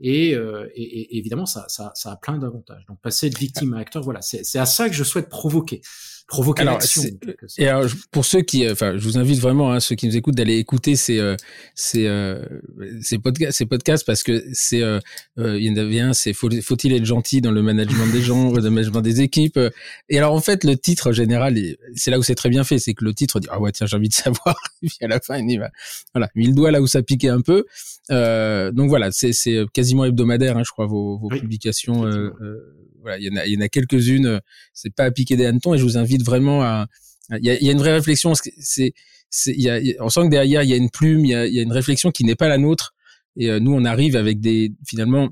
[0.00, 2.84] Et, euh, et, et évidemment, ça, ça, ça, a plein d'avantages.
[2.86, 5.82] Donc, passer de victime à acteur, voilà, c'est à ça que je souhaite provoquer
[6.30, 7.02] provoquer l'action.
[7.58, 10.16] Et alors, pour ceux qui, euh, enfin, je vous invite vraiment, hein, ceux qui nous
[10.16, 11.36] écoutent, d'aller écouter ces, euh,
[11.74, 12.42] ces, euh,
[13.02, 15.00] ces, podcasts, ces podcasts parce que c'est, euh,
[15.36, 18.70] il y en avait un, c'est faut-il être gentil dans le management des gens, le
[18.70, 19.58] management des équipes.
[20.08, 21.58] Et alors, en fait, le titre général,
[21.96, 23.86] c'est là où c'est très bien fait, c'est que le titre dit, ah ouais, tiens,
[23.86, 24.56] j'ai envie de savoir.
[24.82, 25.70] Et puis à la fin, il va,
[26.14, 27.66] voilà, il doit là où ça piquait un peu.
[28.08, 29.32] donc voilà, c'est
[29.74, 32.04] quasiment hebdomadaire, hein, je crois, vos, vos publications
[33.00, 34.26] voilà, il y en a, il y en a quelques-unes.
[34.26, 34.38] Euh,
[34.72, 36.86] c'est pas à piquer des hannetons et je vous invite vraiment à.
[37.30, 38.34] Il y a, il y a une vraie réflexion.
[38.34, 38.92] C'est,
[39.30, 41.34] c'est, il y a, on sent que derrière il y a une plume, il y
[41.34, 42.94] a, il y a une réflexion qui n'est pas la nôtre.
[43.36, 45.30] Et euh, nous, on arrive avec des finalement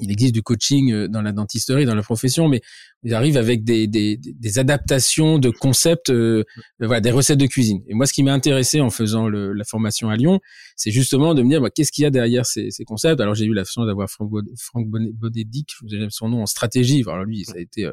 [0.00, 2.60] il existe du coaching euh, dans la dentisterie, dans la profession, mais
[3.02, 6.44] il arrive avec des, des, des adaptations de concepts, euh,
[6.78, 7.82] voilà, des recettes de cuisine.
[7.88, 10.40] Et moi, ce qui m'a intéressé en faisant le, la formation à Lyon,
[10.76, 13.20] c'est justement de me dire bah, qu'est-ce qu'il y a derrière ces, ces concepts?
[13.20, 17.02] Alors j'ai eu la chance d'avoir Franck, Franck Bonedic, je vous son nom en stratégie.
[17.06, 17.92] Alors lui, ça a été euh,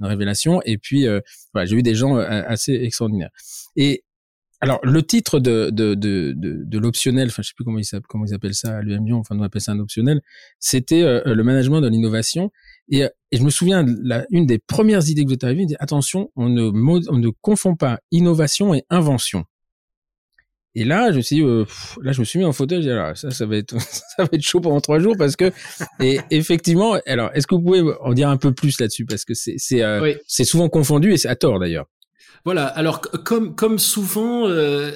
[0.00, 0.62] une révélation.
[0.64, 1.06] Et puis
[1.52, 3.30] voilà, j'ai eu des gens assez extraordinaires.
[3.76, 4.04] Et
[4.60, 8.00] alors, le titre de, de, de, de, de l'optionnel, enfin, je sais plus comment ils,
[8.08, 10.20] comment ils appellent ça à l'UM Lyon, enfin, on appelle ça un optionnel,
[10.58, 12.50] c'était euh, le management de l'innovation.
[12.90, 16.30] Et, et, je me souviens, la, une des premières idées que vous êtes arrivé, attention,
[16.34, 19.44] on ne, on ne confond pas innovation et invention.
[20.74, 21.64] Et là, je me suis dit, euh,
[22.02, 22.82] là, je me suis mis en fauteuil.
[22.82, 25.52] Dit, alors, ça, ça va être, ça va être chaud pendant trois jours parce que,
[26.00, 29.04] et effectivement, alors, est-ce que vous pouvez en dire un peu plus là-dessus?
[29.06, 31.86] Parce que c'est, c'est, euh, c'est souvent confondu et c'est à tort d'ailleurs.
[32.44, 32.66] Voilà.
[32.66, 34.92] Alors comme souvent, euh,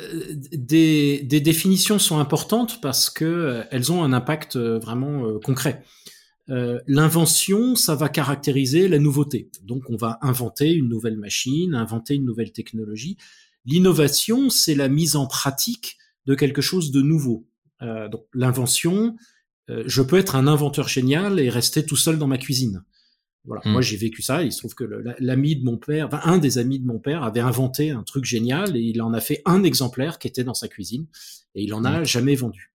[0.53, 5.83] des, des définitions sont importantes parce que euh, elles ont un impact euh, vraiment concret.
[6.87, 9.49] L'invention, ça va caractériser la nouveauté.
[9.63, 13.17] Donc on va inventer une nouvelle machine, inventer une nouvelle technologie.
[13.65, 17.47] L'innovation, c'est la mise en pratique de quelque chose de nouveau.
[17.81, 19.17] donc l'invention,
[19.69, 22.83] je peux être un inventeur génial et rester tout seul dans ma cuisine.
[23.45, 24.43] Voilà, moi j'ai vécu ça.
[24.43, 24.85] Il se trouve que
[25.19, 28.25] l'ami de mon père, enfin un des amis de mon père, avait inventé un truc
[28.25, 31.07] génial et il en a fait un exemplaire qui était dans sa cuisine
[31.55, 32.73] et il en a jamais vendu.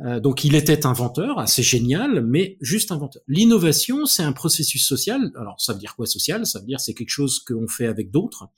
[0.00, 3.22] Euh, donc il était inventeur, assez génial, mais juste inventeur.
[3.28, 5.32] L'innovation, c'est un processus social.
[5.36, 6.46] Alors ça veut dire quoi social?
[6.46, 8.48] Ça veut dire c'est quelque chose qu'on fait avec d'autres,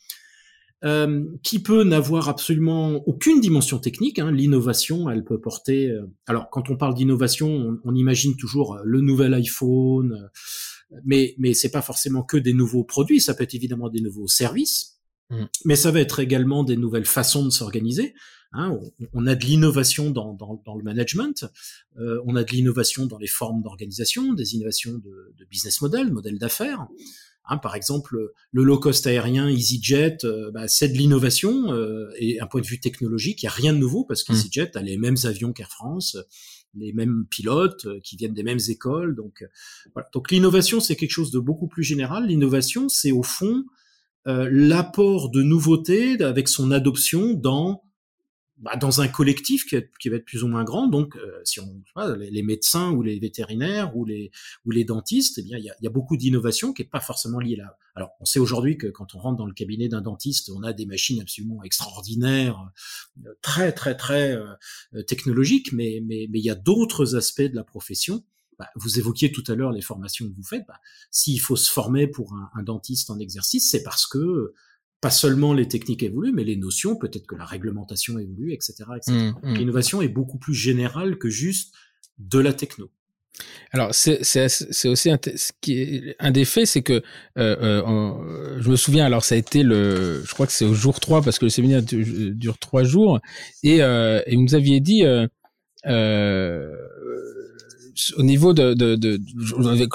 [0.84, 4.18] euh, qui peut n'avoir absolument aucune dimension technique.
[4.18, 4.32] Hein.
[4.32, 5.90] L'innovation, elle peut porter.
[5.90, 10.30] Euh, alors quand on parle d'innovation, on, on, imagine toujours le nouvel iPhone,
[11.04, 13.20] mais mais c'est pas forcément que des nouveaux produits.
[13.20, 15.44] Ça peut être évidemment des nouveaux services, mmh.
[15.64, 18.14] mais ça va être également des nouvelles façons de s'organiser.
[18.52, 18.78] Hein,
[19.12, 21.44] on, a de l'innovation dans, dans, dans, le management,
[21.98, 26.12] euh, on a de l'innovation dans les formes d'organisation, des innovations de, de business model,
[26.12, 26.86] modèle d'affaires.
[27.48, 28.16] Hein, par exemple,
[28.50, 32.66] le low cost aérien EasyJet, euh, bah, c'est de l'innovation euh, et un point de
[32.66, 34.32] vue technologique, il y a rien de nouveau parce mmh.
[34.32, 36.16] qu'EasyJet a les mêmes avions qu'Air France,
[36.76, 39.14] les mêmes pilotes euh, qui viennent des mêmes écoles.
[39.14, 39.46] Donc, euh,
[39.94, 40.08] voilà.
[40.12, 42.26] donc l'innovation, c'est quelque chose de beaucoup plus général.
[42.26, 43.64] L'innovation, c'est au fond
[44.26, 47.84] euh, l'apport de nouveautés avec son adoption dans
[48.58, 50.88] bah, dans un collectif qui, qui, va être plus ou moins grand.
[50.88, 51.82] Donc, euh, si on
[52.16, 54.30] les, médecins ou les vétérinaires ou les
[54.64, 57.00] ou les dentistes, eh bien, il y a, y a, beaucoup d'innovation qui est pas
[57.00, 57.76] forcément liée là.
[57.94, 60.72] Alors, on sait aujourd'hui que quand on rentre dans le cabinet d'un dentiste, on a
[60.72, 62.58] des machines absolument extraordinaires,
[63.26, 67.56] euh, très très très euh, technologiques, mais mais mais il y a d'autres aspects de
[67.56, 68.24] la profession.
[68.58, 70.64] Bah, vous évoquiez tout à l'heure les formations que vous faites.
[70.66, 74.54] Bah, S'il faut se former pour un, un dentiste en exercice, c'est parce que
[75.00, 78.84] pas seulement les techniques évoluent, mais les notions, peut-être que la réglementation évolue, etc.
[78.96, 79.12] etc.
[79.12, 79.54] Mmh, mmh.
[79.54, 81.74] L'innovation est beaucoup plus générale que juste
[82.18, 82.90] de la techno.
[83.72, 84.20] Alors c'est
[84.86, 87.02] aussi un, ce qui est, un des faits, c'est que euh,
[87.36, 91.00] euh, je me souviens, alors ça a été le, je crois que c'est au jour
[91.00, 93.20] 3 parce que le séminaire dure trois jours
[93.62, 95.04] et, euh, et vous nous aviez dit
[95.86, 96.70] euh,
[98.16, 99.18] au niveau de, de, de,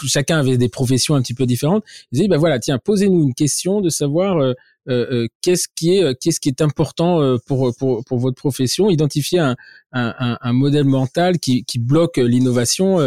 [0.06, 1.84] chacun avait des professions un petit peu différentes.
[2.12, 4.54] Ils disaient ben voilà tiens posez-nous une question de savoir euh,
[4.90, 8.90] euh, euh, qu'est-ce qui est qu'est-ce qui est important euh, pour, pour, pour votre profession,
[8.90, 9.56] identifier un,
[9.92, 13.00] un, un modèle mental qui, qui bloque l'innovation.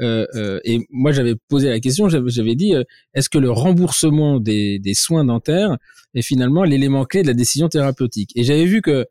[0.00, 2.74] et moi, j'avais posé la question, j'avais dit,
[3.14, 5.76] est-ce que le remboursement des, des soins dentaires
[6.14, 8.32] est finalement l'élément clé de la décision thérapeutique?
[8.34, 9.06] Et j'avais vu que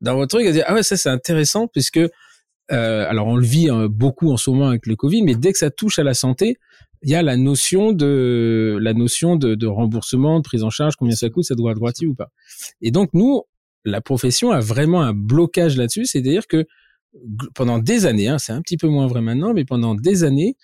[0.00, 2.00] dans votre truc, dit, ah ouais, ça c'est intéressant puisque
[2.70, 5.58] euh, alors on le vit beaucoup en ce moment avec le Covid, mais dès que
[5.58, 6.56] ça touche à la santé,
[7.02, 10.94] il y a la notion de la notion de, de, remboursement, de prise en charge,
[10.96, 12.28] combien ça coûte, ça doit être droitier ou pas.
[12.80, 13.42] Et donc nous,
[13.84, 16.66] la profession a vraiment un blocage là-dessus, c'est-à-dire que
[17.54, 20.56] pendant des années, hein, c'est un petit peu moins vrai maintenant, mais pendant des années,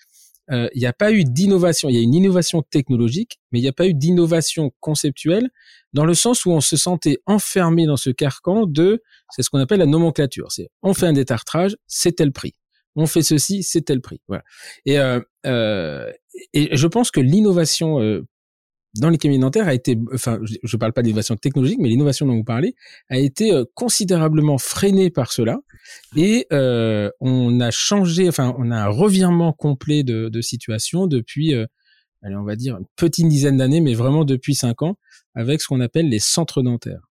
[0.51, 1.89] euh, il n'y a pas eu d'innovation.
[1.89, 5.49] Il y a une innovation technologique, mais il n'y a pas eu d'innovation conceptuelle
[5.93, 9.59] dans le sens où on se sentait enfermé dans ce carcan de, c'est ce qu'on
[9.59, 10.51] appelle la nomenclature.
[10.51, 12.53] C'est on fait un détartrage, c'est tel prix
[12.95, 14.21] on fait ceci, c'est tel prix.
[14.27, 14.43] Voilà.
[14.85, 16.11] Et, euh, euh,
[16.53, 18.25] et je pense que l'innovation euh,
[18.95, 22.25] dans les cabinets dentaires a été, enfin, je ne parle pas d'innovation technologique, mais l'innovation
[22.25, 22.75] dont vous parlez
[23.09, 25.59] a été euh, considérablement freinée par cela.
[26.15, 31.53] Et euh, on a changé, enfin, on a un revirement complet de, de situation depuis,
[31.53, 31.65] euh,
[32.23, 34.97] allez, on va dire une petite dizaine d'années, mais vraiment depuis cinq ans,
[35.35, 37.09] avec ce qu'on appelle les centres dentaires.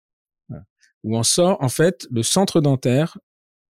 [0.49, 0.65] Voilà.
[1.03, 3.19] Où on sort, en fait, le centre dentaire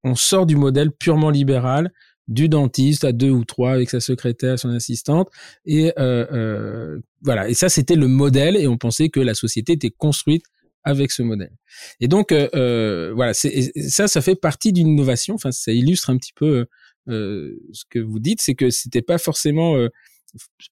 [0.03, 1.91] on sort du modèle purement libéral
[2.27, 5.29] du dentiste à deux ou trois avec sa secrétaire, son assistante,
[5.65, 7.49] et euh, euh, voilà.
[7.49, 10.45] Et ça, c'était le modèle, et on pensait que la société était construite
[10.83, 11.55] avec ce modèle.
[11.99, 15.35] Et donc, euh, voilà, ça, ça fait partie d'une innovation.
[15.35, 16.65] Enfin, ça illustre un petit peu
[17.07, 19.75] ce que vous dites, c'est que c'était pas forcément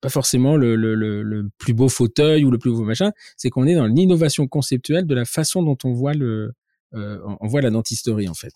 [0.02, 3.68] pas forcément le, le, le, plus beau fauteuil ou le plus beau machin, c'est qu'on
[3.68, 6.54] est dans l'innovation conceptuelle de la façon dont on voit le,
[6.94, 8.54] on voit la dentisterie en fait.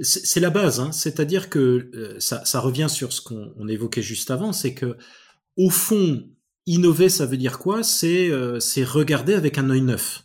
[0.00, 0.92] C'est la base, hein.
[0.92, 4.96] c'est-à-dire que euh, ça, revient sur ce qu'on évoquait juste avant, c'est que
[5.56, 6.28] au fond,
[6.66, 7.82] innover, ça veut dire quoi?
[7.82, 10.24] C'est euh, regarder avec un œil neuf.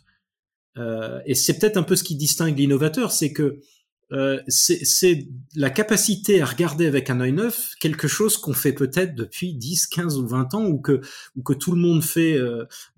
[0.76, 3.60] Euh, et c'est peut-être un peu ce qui distingue l'innovateur, c'est que
[4.46, 9.54] c'est la capacité à regarder avec un œil neuf quelque chose qu'on fait peut-être depuis
[9.54, 11.00] 10, 15 ou 20 ans ou que,
[11.34, 12.38] ou que tout le monde fait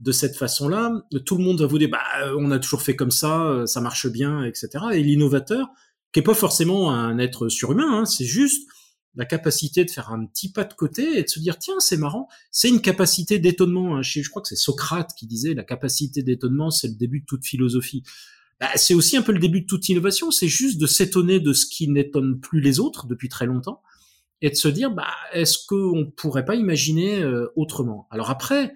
[0.01, 1.05] de cette façon-là.
[1.25, 2.03] Tout le monde va vous dire, bah,
[2.37, 4.69] on a toujours fait comme ça, ça marche bien, etc.
[4.93, 5.69] Et l'innovateur,
[6.15, 8.69] qui est pas forcément un être surhumain, hein, c'est juste
[9.17, 11.97] la capacité de faire un petit pas de côté et de se dire tiens c'est
[11.97, 13.97] marrant, c'est une capacité d'étonnement.
[13.97, 14.03] Hein.
[14.03, 17.45] Je, crois que c'est Socrate qui disait la capacité d'étonnement c'est le début de toute
[17.45, 18.05] philosophie.
[18.61, 21.53] Bah, c'est aussi un peu le début de toute innovation, c'est juste de s'étonner de
[21.53, 23.83] ce qui n'étonne plus les autres depuis très longtemps
[24.41, 28.07] et de se dire bah est-ce qu'on pourrait pas imaginer euh, autrement?
[28.11, 28.73] Alors après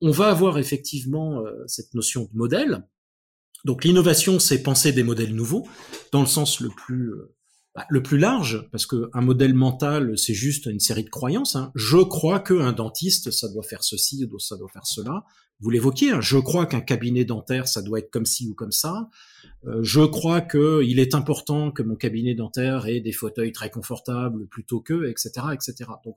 [0.00, 2.86] on va avoir effectivement euh, cette notion de modèle
[3.66, 5.66] donc l'innovation, c'est penser des modèles nouveaux,
[6.12, 7.34] dans le sens le plus euh,
[7.74, 11.56] bah, le plus large, parce que un modèle mental, c'est juste une série de croyances.
[11.56, 11.72] Hein.
[11.74, 15.24] Je crois qu'un dentiste, ça doit faire ceci, ça doit faire cela.
[15.58, 16.12] Vous l'évoquiez.
[16.12, 16.20] Hein.
[16.20, 19.08] Je crois qu'un cabinet dentaire, ça doit être comme ci ou comme ça.
[19.66, 24.46] Euh, je crois qu'il est important que mon cabinet dentaire ait des fauteuils très confortables
[24.46, 25.90] plutôt que, etc., etc.
[26.04, 26.14] Donc,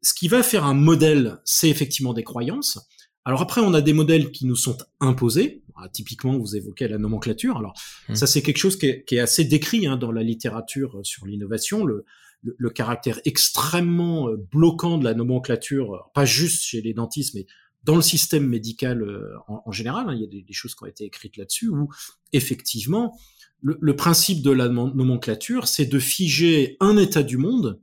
[0.00, 2.78] ce qui va faire un modèle, c'est effectivement des croyances.
[3.24, 5.62] Alors après, on a des modèles qui nous sont imposés.
[5.80, 7.56] Ah, typiquement, vous évoquez la nomenclature.
[7.58, 7.74] Alors
[8.08, 8.14] mmh.
[8.14, 11.84] ça, c'est quelque chose qui est, assez décrit hein, dans la littérature euh, sur l'innovation.
[11.84, 12.04] Le,
[12.42, 17.46] le, caractère extrêmement euh, bloquant de la nomenclature, pas juste chez les dentistes, mais
[17.84, 20.08] dans le système médical euh, en, général.
[20.08, 21.88] Hein, il y a des, des, choses qui ont été écrites là-dessus où
[22.32, 23.16] effectivement,
[23.60, 27.80] le, le, principe de la nomenclature, c'est de figer un état du monde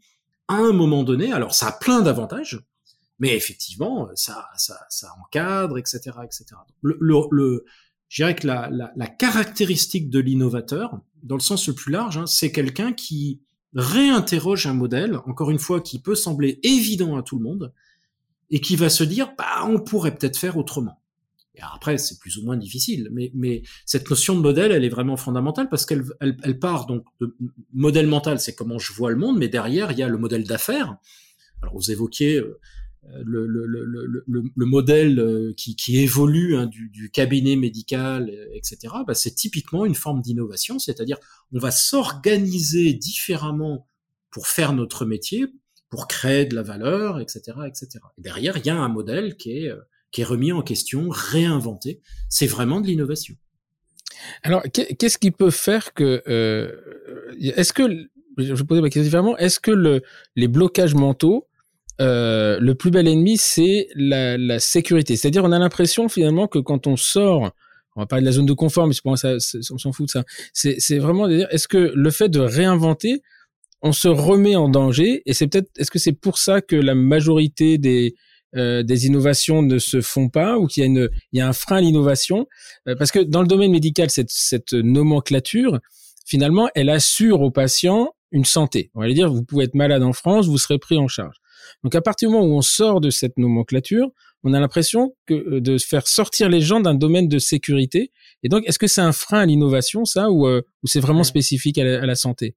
[0.47, 1.31] à un moment donné.
[1.31, 2.59] Alors ça a plein d'avantages
[3.19, 6.45] mais effectivement, ça, ça, ça encadre, etc., etc.
[6.81, 6.97] Le,
[7.31, 7.65] le,
[8.09, 12.51] je dirais que la, caractéristique de l'innovateur, dans le sens le plus large, hein, c'est
[12.51, 13.41] quelqu'un qui
[13.73, 17.73] réinterroge un modèle, encore une fois, qui peut sembler évident à tout le monde,
[18.49, 21.01] et qui va se dire, bah, on pourrait peut-être faire autrement.
[21.55, 25.17] Et après, c'est plus ou moins difficile, mais, cette notion de modèle, elle est vraiment
[25.17, 27.35] fondamentale parce qu'elle elle, elle part donc de
[27.73, 30.43] modèle mental, c'est comment je vois le monde, mais derrière, il y a le modèle
[30.43, 30.97] d'affaires.
[31.61, 32.59] Alors, vous évoquiez euh,
[33.23, 38.47] le, le, le, le, modèle euh, qui, qui évolue hein, du, du, cabinet médical, euh,
[38.53, 41.17] etc., bah, c'est typiquement une forme d'innovation, c'est-à-dire
[41.51, 43.87] on va s'organiser différemment
[44.31, 45.47] pour faire notre métier,
[45.89, 47.87] pour créer de la valeur, etc., etc.
[48.17, 49.79] Et derrière, il y a un modèle qui est, euh,
[50.11, 52.01] qui est remis en question, réinventé.
[52.29, 53.35] C'est vraiment de l'innovation.
[54.43, 56.23] Alors, qu'est-ce qui peut faire que...
[56.27, 56.71] Euh,
[57.39, 57.83] est-ce que...
[58.37, 59.37] Je vais poser ma question différemment.
[59.37, 60.01] Est-ce que le,
[60.35, 61.47] les blocages mentaux
[62.01, 65.15] euh, le plus bel ennemi, c'est la, la, sécurité.
[65.15, 67.51] C'est-à-dire, on a l'impression finalement que quand on sort,
[67.95, 69.35] on va parler de la zone de confort, mais pour ça,
[69.71, 70.23] on s'en fout de ça.
[70.53, 73.21] C'est vraiment de dire, est-ce que le fait de réinventer,
[73.81, 76.95] on se remet en danger Et c'est peut-être, est-ce que c'est pour ça que la
[76.95, 78.15] majorité des
[78.55, 81.47] euh, des innovations ne se font pas ou qu'il y a une il y a
[81.47, 82.47] un frein à l'innovation?
[82.87, 85.79] Euh, Parce que dans le domaine médical, cette cette nomenclature,
[86.25, 88.91] finalement, elle assure aux patients une santé.
[88.95, 91.35] On va dire, vous pouvez être malade en France, vous serez pris en charge.
[91.83, 94.09] Donc à partir du moment où on sort de cette nomenclature,
[94.45, 98.11] on a l'impression que euh, de faire sortir les gens d'un domaine de sécurité.
[98.43, 101.23] Et donc, est-ce que c'est un frein à l'innovation, ça, ou, euh, ou c'est vraiment
[101.23, 102.55] spécifique à la, santé?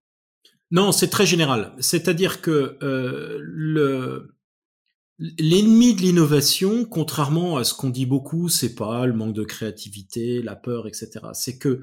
[0.70, 1.72] Non, c'est très général.
[1.78, 4.34] C'est-à-dire que euh, le
[5.18, 10.42] l'ennemi de l'innovation, contrairement à ce qu'on dit beaucoup, c'est pas le manque de créativité,
[10.42, 11.10] la peur, etc.
[11.32, 11.82] C'est que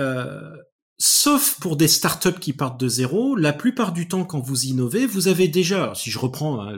[0.00, 0.56] euh,
[0.98, 5.06] Sauf pour des startups qui partent de zéro, la plupart du temps, quand vous innovez,
[5.06, 6.76] vous avez déjà, si je reprends hein,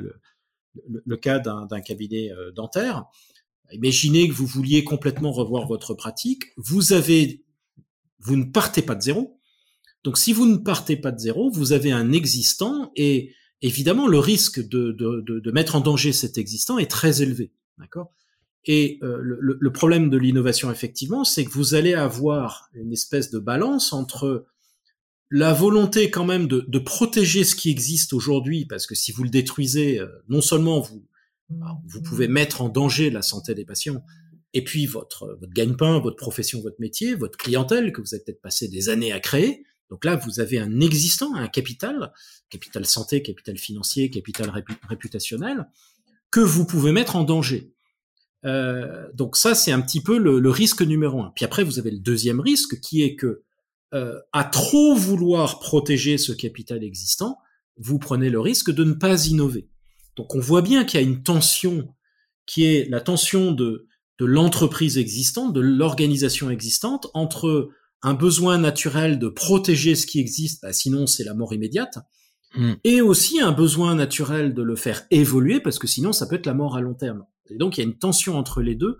[0.86, 3.06] le, cas d'un cabinet euh, dentaire,
[3.72, 7.44] imaginez que vous vouliez complètement revoir votre pratique, vous avez,
[8.18, 9.40] vous ne partez pas de zéro.
[10.04, 14.18] Donc, si vous ne partez pas de zéro, vous avez un existant et évidemment, le
[14.18, 17.52] risque de, de, mettre en danger cet existant est très élevé.
[17.78, 18.12] D'accord?
[18.66, 23.30] Et euh, le, le, problème de l'innovation, effectivement, c'est que vous allez avoir une espèce
[23.30, 24.46] de balance entre
[25.30, 29.22] la volonté quand même de, de protéger ce qui existe aujourd'hui, parce que si vous
[29.22, 31.06] le détruisez, euh, non seulement vous,
[31.86, 34.04] vous pouvez mettre en danger la santé des patients,
[34.52, 38.42] et puis votre, votre gagne-pain, votre profession, votre métier, votre clientèle que vous avez peut-être
[38.42, 39.64] passé des années à créer.
[39.90, 42.12] Donc là, vous avez un existant, un capital,
[42.48, 44.52] capital santé, capital financier, capital
[44.88, 45.68] réputationnel,
[46.30, 47.72] que vous pouvez mettre en danger.
[48.44, 51.32] Euh, donc ça, c'est un petit peu le, risque numéro un.
[51.34, 53.42] Puis après, vous avez le deuxième risque qui est que
[53.92, 57.38] euh, à trop vouloir protéger ce capital existant,
[57.76, 59.68] vous prenez le risque de ne pas innover.
[60.16, 61.88] Donc on voit bien qu'il y a une tension
[62.46, 63.86] qui est la tension de,
[64.18, 67.70] de l'entreprise existante, de l'organisation existante, entre
[68.02, 71.98] un besoin naturel de protéger ce qui existe, bah, sinon c'est la mort immédiate,
[72.54, 72.74] hmm.
[72.84, 76.46] et aussi un besoin naturel de le faire évoluer, parce que sinon ça peut être
[76.46, 77.24] la mort à long terme.
[77.50, 78.98] Et donc il y a une tension entre les deux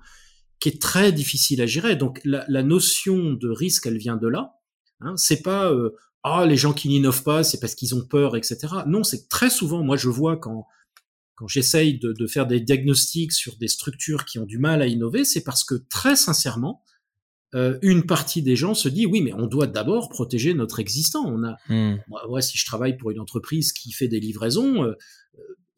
[0.60, 1.96] qui est très difficile à gérer.
[1.96, 4.54] Donc la, la notion de risque, elle vient de là.
[5.00, 8.36] Hein, c'est pas euh, ah les gens qui n'innovent pas, c'est parce qu'ils ont peur,
[8.36, 8.58] etc.
[8.86, 10.66] Non, c'est très souvent, moi je vois quand
[11.36, 14.86] quand j'essaye de, de, faire des diagnostics sur des structures qui ont du mal à
[14.86, 16.84] innover, c'est parce que très sincèrement,
[17.54, 21.24] euh, une partie des gens se dit oui, mais on doit d'abord protéger notre existant.
[21.26, 21.96] On a, hmm.
[22.08, 24.92] moi, si je travaille pour une entreprise qui fait des livraisons, euh,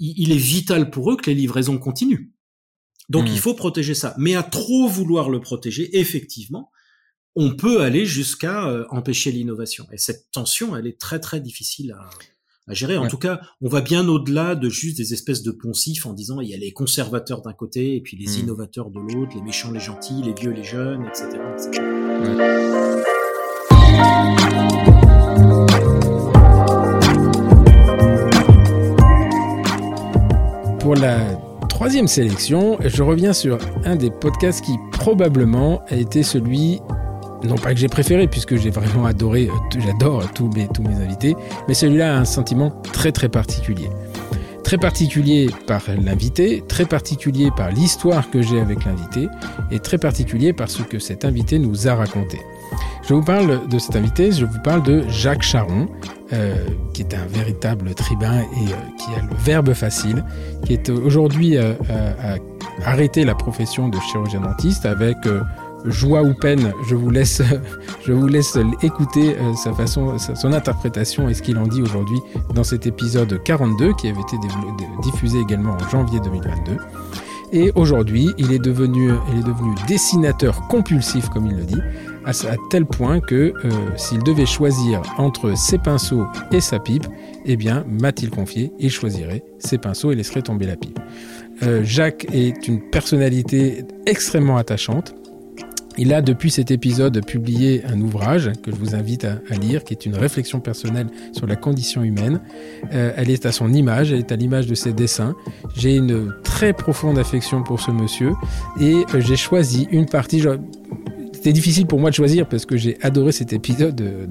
[0.00, 2.31] il, il, est vital pour eux que les livraisons continuent.
[3.12, 3.32] Donc hmm.
[3.32, 4.14] il faut protéger ça.
[4.16, 6.70] Mais à trop vouloir le protéger, effectivement,
[7.36, 9.86] on peut aller jusqu'à euh, empêcher l'innovation.
[9.92, 12.96] Et cette tension, elle est très très difficile à, gérer.
[12.96, 16.40] En tout cas, on va bien au-delà de juste des espèces de poncifs en disant
[16.40, 18.44] il y a les conservateurs d'un côté et puis les hmm.
[18.44, 21.38] innovateurs de l'autre, les méchants, les gentils, les vieux, les jeunes, etc.
[30.80, 31.51] Pour la
[31.82, 36.78] troisième sélection, je reviens sur un des podcasts qui probablement a été celui,
[37.42, 40.94] non pas que j'ai préféré, puisque j'ai vraiment adoré, euh, j'adore tous mes, tous mes
[40.94, 41.34] invités,
[41.66, 43.90] mais celui-là a un sentiment très très particulier.
[44.62, 49.26] Très particulier par l'invité, très particulier par l'histoire que j'ai avec l'invité,
[49.72, 52.38] et très particulier par ce que cet invité nous a raconté.
[53.02, 55.88] Je vous parle de cet invité, je vous parle de Jacques Charon,
[56.32, 56.54] euh,
[56.94, 60.24] qui est un véritable tribun et euh, qui a le verbe facile,
[60.64, 61.74] qui est aujourd'hui euh,
[62.86, 65.18] arrêté la profession de chirurgien dentiste avec
[65.84, 66.72] joie ou peine.
[66.88, 67.42] Je vous laisse,
[68.06, 72.20] je vous laisse écouter sa façon, son interprétation et ce qu'il en dit aujourd'hui
[72.54, 74.36] dans cet épisode 42 qui avait été
[75.02, 76.78] diffusé également en janvier 2022.
[77.52, 79.12] Et aujourd'hui, il est devenu
[79.86, 81.82] dessinateur compulsif, comme il le dit,
[82.24, 82.32] à,
[82.70, 87.06] tel point que euh, s'il devait choisir entre ses pinceaux et sa pipe,
[87.44, 90.98] eh bien, m'a-t-il confié, il choisirait ses pinceaux et laisserait tomber la pipe.
[91.62, 95.14] Euh, Jacques est une personnalité extrêmement attachante.
[95.98, 99.92] Il a depuis cet épisode publié un ouvrage que je vous invite à, lire, qui
[99.92, 102.40] est une réflexion personnelle sur la condition humaine.
[102.94, 105.34] Euh, elle est à son image, elle est à l'image de ses dessins.
[105.76, 108.32] J'ai une très profonde affection pour ce monsieur
[108.80, 110.42] et j'ai choisi une partie.
[111.42, 114.26] C'était difficile pour moi de choisir parce que j'ai adoré cet épisode euh,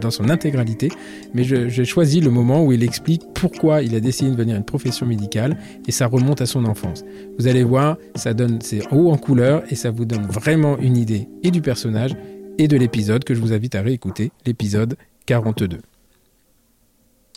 [0.00, 0.88] dans, son intégralité,
[1.34, 4.64] mais j'ai choisi le moment où il explique pourquoi il a décidé de devenir une
[4.64, 7.04] profession médicale et ça remonte à son enfance.
[7.38, 10.96] Vous allez voir, ça donne, c'est haut en couleur et ça vous donne vraiment une
[10.96, 12.16] idée et du personnage
[12.56, 14.96] et de l'épisode que je vous invite à réécouter, l'épisode
[15.26, 15.80] 42.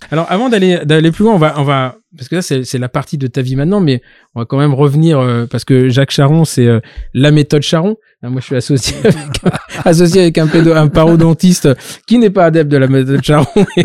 [0.09, 3.17] Alors avant d'aller plus loin, on va on va parce que là c'est la partie
[3.17, 4.01] de ta vie maintenant, mais
[4.35, 6.79] on va quand même revenir euh, parce que Jacques Charon c'est euh,
[7.13, 7.97] la méthode Charon.
[8.23, 9.15] Moi je suis associé avec,
[9.85, 11.69] associé avec un pédo, un parodontiste
[12.07, 13.83] qui n'est pas adepte de la méthode Charon et,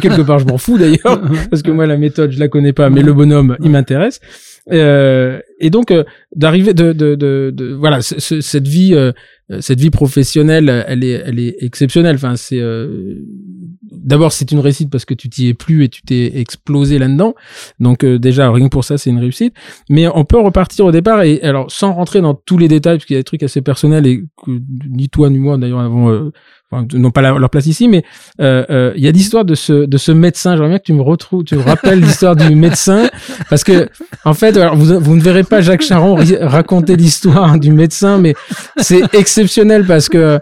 [0.00, 1.20] quelque part je m'en fous d'ailleurs
[1.50, 4.20] parce que moi la méthode je la connais pas, mais le bonhomme il m'intéresse.
[4.72, 5.94] Euh, et donc
[6.34, 8.94] d'arriver de, de, de, de, voilà cette vie
[9.60, 12.16] cette vie professionnelle elle est elle est exceptionnelle.
[12.16, 12.60] Enfin c'est
[14.06, 17.34] d'abord c'est une réussite parce que tu t'y es plus et tu t'es explosé là-dedans.
[17.80, 19.54] Donc euh, déjà rien que pour ça c'est une réussite.
[19.90, 23.06] Mais on peut repartir au départ et alors sans rentrer dans tous les détails parce
[23.06, 24.50] qu'il y a des trucs assez personnels et que
[24.88, 26.32] ni toi ni moi d'ailleurs avons euh,
[26.70, 28.02] enfin, n'ont pas leur place ici, mais
[28.40, 30.52] euh, euh, il y a l'histoire de ce de ce médecin.
[30.56, 33.08] J'aimerais bien que tu me retrouves, tu me rappelles l'histoire du médecin,
[33.50, 33.88] parce que
[34.24, 38.34] en fait, alors, vous vous ne verrez pas Jacques Charon raconter l'histoire du médecin, mais
[38.78, 40.40] c'est exceptionnel parce que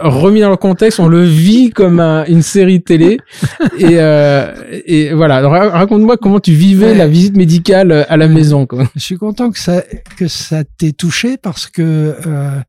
[0.00, 3.18] remis dans le contexte, on le vit comme une série télé.
[3.78, 4.52] et, euh,
[4.86, 5.46] et voilà.
[5.48, 8.66] Raconte-moi comment tu vivais la visite médicale euh, à la maison.
[8.66, 8.84] Quoi.
[8.94, 9.82] Je suis content que ça
[10.16, 12.60] que ça t'ait touché parce que euh,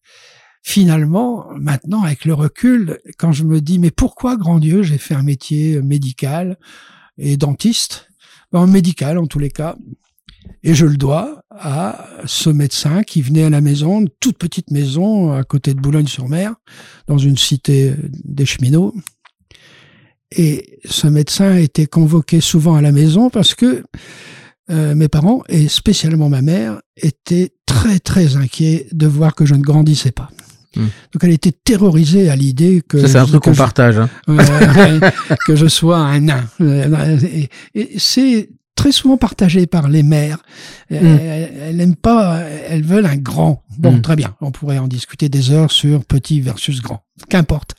[0.62, 5.16] finalement, maintenant avec le recul, quand je me dis mais pourquoi grand Dieu j'ai fait
[5.16, 6.58] un métier médical
[7.18, 8.10] et dentiste,
[8.52, 9.76] ben, médical en tous les cas,
[10.64, 14.72] et je le dois à ce médecin qui venait à la maison, une toute petite
[14.72, 16.56] maison à côté de Boulogne-sur-Mer,
[17.08, 17.94] dans une cité
[18.24, 18.94] des cheminots.
[20.36, 23.84] Et ce médecin était convoqué souvent à la maison parce que
[24.70, 29.56] euh, mes parents, et spécialement ma mère, étaient très très inquiets de voir que je
[29.56, 30.30] ne grandissais pas.
[30.76, 30.88] Hmm.
[31.14, 34.10] Donc elle était terrorisée à l'idée que ça c'est un truc qu'on partage hein.
[35.48, 36.46] que je sois un nain.
[36.60, 38.50] Et, et c'est
[38.80, 40.38] très souvent partagé par les mères.
[40.90, 40.96] Mm.
[40.96, 42.40] Elles n'aiment pas,
[42.70, 43.64] elles veulent un grand.
[43.78, 44.02] Bon, mm.
[44.02, 44.36] très bien.
[44.40, 47.04] On pourrait en discuter des heures sur petit versus grand.
[47.28, 47.76] Qu'importe.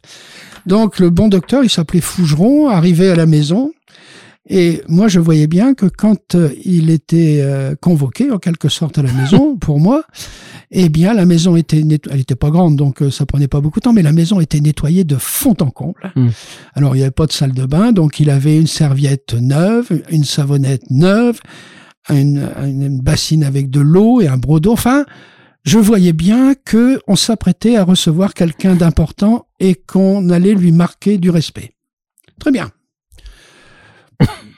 [0.67, 3.73] Donc, le bon docteur, il s'appelait Fougeron, arrivait à la maison.
[4.49, 8.97] Et moi, je voyais bien que quand euh, il était euh, convoqué, en quelque sorte,
[8.97, 10.05] à la maison, pour moi,
[10.71, 11.83] eh bien, la maison était.
[12.11, 14.41] Elle était pas grande, donc euh, ça prenait pas beaucoup de temps, mais la maison
[14.41, 16.13] était nettoyée de fond en comble.
[16.17, 16.29] Hmm.
[16.75, 20.03] Alors, il n'y avait pas de salle de bain, donc il avait une serviette neuve,
[20.11, 21.41] une savonnette neuve,
[22.09, 24.71] une, une bassine avec de l'eau et un brodo.
[24.71, 24.73] d'eau.
[24.73, 25.05] Enfin,
[25.65, 31.19] je voyais bien que on s'apprêtait à recevoir quelqu'un d'important et qu'on allait lui marquer
[31.19, 31.75] du respect.
[32.39, 32.71] Très bien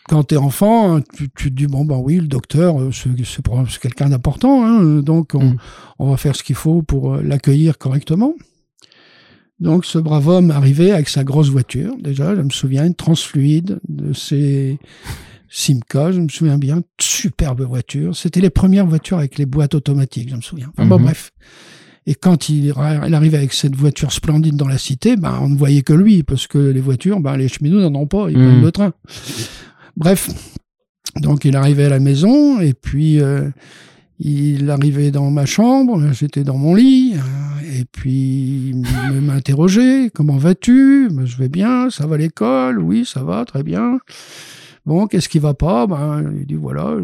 [0.08, 4.08] quand t'es enfant, tu, tu, te dis bon ben oui, le docteur, euh, c'est quelqu'un
[4.08, 5.56] d'important, hein, donc on, mm.
[5.98, 8.34] on, va faire ce qu'il faut pour euh, l'accueillir correctement.
[9.60, 13.78] Donc ce brave homme arrivait avec sa grosse voiture, déjà, je me souviens, une transfluide
[13.88, 14.78] de ses
[15.48, 18.16] Simca, je me souviens bien, superbe voiture.
[18.16, 20.70] C'était les premières voitures avec les boîtes automatiques, je me souviens.
[20.76, 21.02] Enfin, bon, mm-hmm.
[21.02, 21.32] bref.
[22.06, 22.74] Et quand il,
[23.06, 26.22] il arrivait avec cette voiture splendide dans la cité, ben, on ne voyait que lui,
[26.22, 28.64] parce que les voitures, ben, les cheminots n'en ont pas, ils prennent mm.
[28.64, 28.92] le train.
[29.96, 30.30] Bref,
[31.16, 33.48] donc il arrivait à la maison et puis euh,
[34.18, 40.38] il arrivait dans ma chambre, j'étais dans mon lit euh, et puis il m'interrogeait comment
[40.38, 41.08] vas-tu?
[41.10, 42.78] Ben, Je vais bien, ça va l'école?
[42.80, 43.98] Oui, ça va, très bien.
[44.84, 45.86] Bon, qu'est-ce qui va pas?
[45.86, 46.96] Ben, Il dit voilà,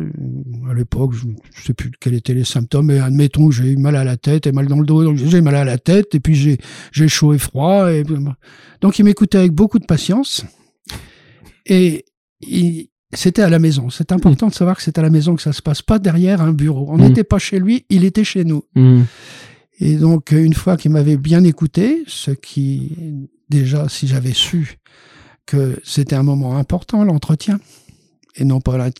[0.69, 3.77] à l'époque, je, je sais plus quels étaient les symptômes, mais admettons que j'ai eu
[3.77, 6.15] mal à la tête et mal dans le dos, donc j'ai mal à la tête,
[6.15, 6.59] et puis j'ai
[6.91, 7.93] j'ai chaud et froid.
[7.93, 8.03] Et...
[8.81, 10.45] Donc il m'écoutait avec beaucoup de patience,
[11.67, 12.05] et
[12.41, 13.91] il, c'était à la maison.
[13.91, 16.41] C'est important de savoir que c'est à la maison que ça se passe, pas derrière
[16.43, 16.87] un bureau.
[16.91, 17.03] On Mm.
[17.03, 18.65] n'était pas chez lui, il était chez nous.
[18.75, 19.03] Mm.
[19.81, 22.91] Et donc, une fois qu'il m'avait bien écouté, ce qui,
[23.49, 24.79] déjà, si j'avais su
[25.49, 27.59] que c'était un moment important, l'entretien,
[28.37, 28.91] et non pas l'in-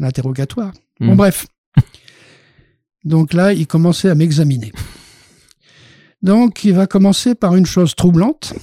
[0.00, 0.72] l'interrogatoire.
[1.00, 1.16] Bon, Mm.
[1.16, 1.46] bref.
[3.04, 4.70] Donc là, il commençait à m'examiner.
[6.22, 8.54] Donc, il va commencer par une chose troublante.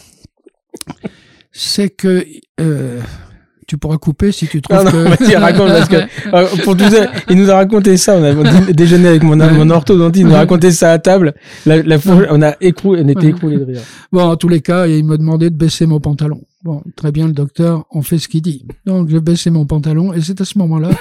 [1.51, 2.25] C'est que,
[2.59, 3.01] euh,
[3.67, 4.97] tu pourras couper si tu trouves Non, non, que...
[5.23, 5.95] vas-y, raconte, parce que,
[6.33, 9.69] euh, pour tout ça, il nous a raconté ça, on a déjeuné avec mon, mon
[9.69, 11.33] orthodontiste, il nous a raconté ça à table,
[11.65, 11.97] la,
[12.31, 13.81] on a écroulé, on était écroulé de rire.
[14.11, 16.41] Bon, en tous les cas, il me demandait de baisser mon pantalon.
[16.63, 18.65] Bon, très bien, le docteur, on fait ce qu'il dit.
[18.85, 20.91] Donc, je baissais mon pantalon, et c'est à ce moment-là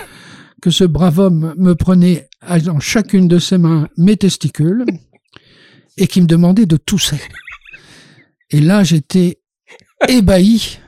[0.63, 2.29] que ce brave homme me prenait
[2.65, 4.85] dans chacune de ses mains mes testicules
[5.99, 7.21] et qui me demandait de tousser.
[8.51, 9.41] Et là, j'étais
[10.09, 10.79] ébahi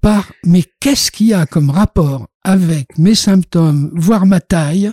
[0.00, 4.90] par mais qu'est-ce qu'il y a comme rapport avec mes symptômes, voire ma taille,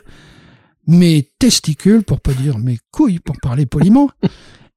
[0.85, 4.09] mes testicules, pour pas dire mes couilles, pour parler poliment,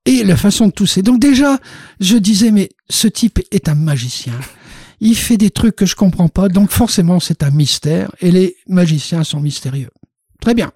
[0.04, 1.02] et la façon de tousser.
[1.02, 1.58] Donc déjà,
[2.00, 4.34] je disais, mais ce type est un magicien.
[5.00, 8.56] Il fait des trucs que je comprends pas, donc forcément c'est un mystère, et les
[8.68, 9.90] magiciens sont mystérieux.
[10.40, 10.70] Très bien.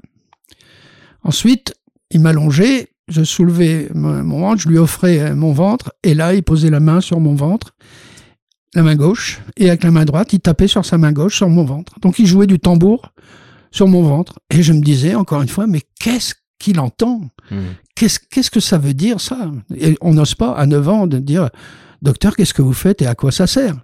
[1.22, 1.74] Ensuite,
[2.10, 6.42] il m'allongeait, je soulevais mon ventre, je lui offrais euh, mon ventre, et là, il
[6.42, 7.74] posait la main sur mon ventre,
[8.74, 11.48] la main gauche, et avec la main droite, il tapait sur sa main gauche sur
[11.48, 11.98] mon ventre.
[12.00, 13.12] Donc il jouait du tambour
[13.70, 17.28] sur mon ventre, et je me disais, encore une fois, mais qu'est-ce qu'il entend?
[17.97, 19.51] Qu'est-ce que ça veut dire ça?
[19.74, 21.49] Et on n'ose pas à 9 ans de dire
[22.03, 23.76] docteur qu'est-ce que vous faites et à quoi ça sert?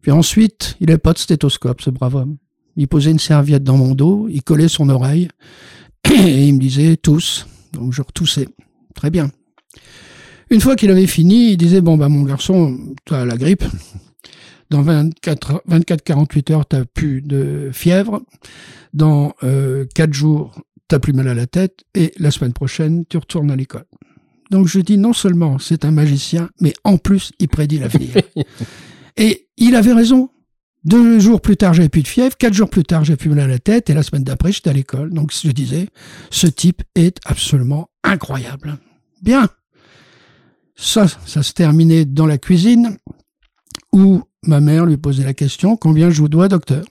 [0.00, 2.36] Puis ensuite, il n'avait pas de stéthoscope ce brave homme.
[2.76, 5.28] Il posait une serviette dans mon dos, il collait son oreille
[6.10, 7.46] et il me disait tous.
[7.72, 8.48] Donc je retoussais.
[8.94, 9.30] Très bien.
[10.50, 13.64] Une fois qu'il avait fini, il disait bon bah mon garçon, tu la grippe.
[14.70, 18.22] Dans 24 24-48 heures, tu plus de fièvre.
[18.94, 20.52] Dans euh, 4 jours,
[20.88, 23.86] t'as plus mal à la tête et la semaine prochaine, tu retournes à l'école.
[24.50, 28.14] Donc je dis non seulement c'est un magicien, mais en plus il prédit l'avenir.
[29.16, 30.30] et il avait raison.
[30.84, 32.36] Deux jours plus tard, j'avais plus de fièvre.
[32.36, 33.88] Quatre jours plus tard, j'ai plus mal à la tête.
[33.88, 35.14] Et la semaine d'après, j'étais à l'école.
[35.14, 35.88] Donc je disais,
[36.30, 38.76] ce type est absolument incroyable.
[39.22, 39.48] Bien.
[40.76, 42.98] Ça, ça se terminait dans la cuisine
[43.92, 46.84] où ma mère lui posait la question, combien je vous dois, docteur?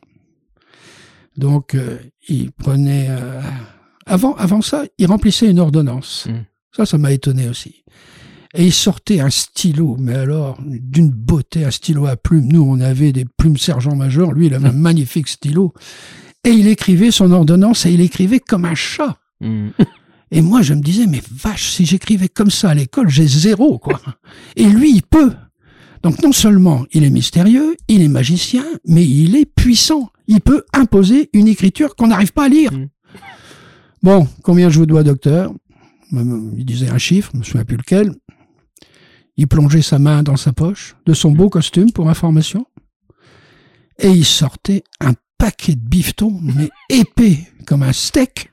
[1.37, 3.07] Donc, euh, il prenait...
[3.09, 3.41] euh,
[4.05, 6.27] avant, avant ça, il remplissait une ordonnance.
[6.29, 6.45] Mm.
[6.75, 7.83] Ça, ça m'a étonné aussi.
[8.55, 12.51] Et il sortait un stylo, mais alors, d'une beauté, un stylo à plumes.
[12.51, 14.31] Nous, on avait des plumes sergent-major.
[14.33, 15.73] Lui, il avait un magnifique stylo.
[16.43, 19.17] Et il écrivait son ordonnance et il écrivait comme un chat.
[19.41, 19.69] Mm.
[20.31, 23.77] Et moi, je me disais, mais vache, si j'écrivais comme ça à l'école, j'ai zéro,
[23.77, 24.01] quoi.
[24.55, 25.33] Et lui, il peut.
[26.01, 30.09] Donc, non seulement il est mystérieux, il est magicien, mais il est puissant.
[30.27, 32.73] Il peut imposer une écriture qu'on n'arrive pas à lire.
[32.73, 32.89] Mm.
[34.03, 35.53] Bon, combien je vous dois, docteur?
[36.11, 38.13] Il disait un chiffre, je ne me souviens plus lequel.
[39.37, 42.67] Il plongeait sa main dans sa poche de son beau costume pour information.
[43.97, 48.51] Et il sortait un paquet de bifetons, mais épais comme un steak.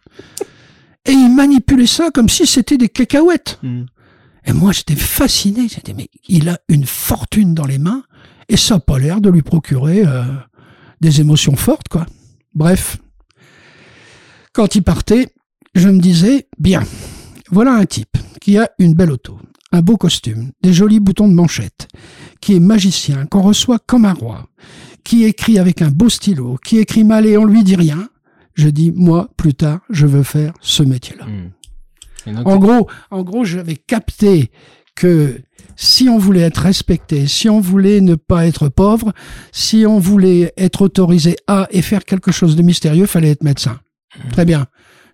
[1.05, 3.59] Et il manipulait ça comme si c'était des cacahuètes.
[3.63, 3.85] Mm.
[4.47, 5.69] Et moi, j'étais fasciné.
[5.69, 8.05] J'étais, mais il a une fortune dans les mains
[8.49, 10.23] et ça n'a pas l'air de lui procurer euh,
[11.01, 12.07] des émotions fortes, quoi.
[12.55, 12.99] Bref.
[14.53, 15.33] Quand il partait,
[15.75, 16.83] je me disais, bien,
[17.51, 19.39] voilà un type qui a une belle auto,
[19.73, 21.89] un beau costume, des jolis boutons de manchette,
[22.41, 24.49] qui est magicien, qu'on reçoit comme un roi,
[25.05, 28.09] qui écrit avec un beau stylo, qui écrit mal et on lui dit rien.
[28.55, 31.27] Je dis, moi, plus tard, je veux faire ce métier-là.
[31.27, 32.35] Mm.
[32.35, 34.51] Donc, En gros, en gros, j'avais capté
[34.95, 35.41] que
[35.77, 39.13] si on voulait être respecté, si on voulait ne pas être pauvre,
[39.53, 43.81] si on voulait être autorisé à et faire quelque chose de mystérieux, fallait être médecin.
[44.33, 44.67] Très bien.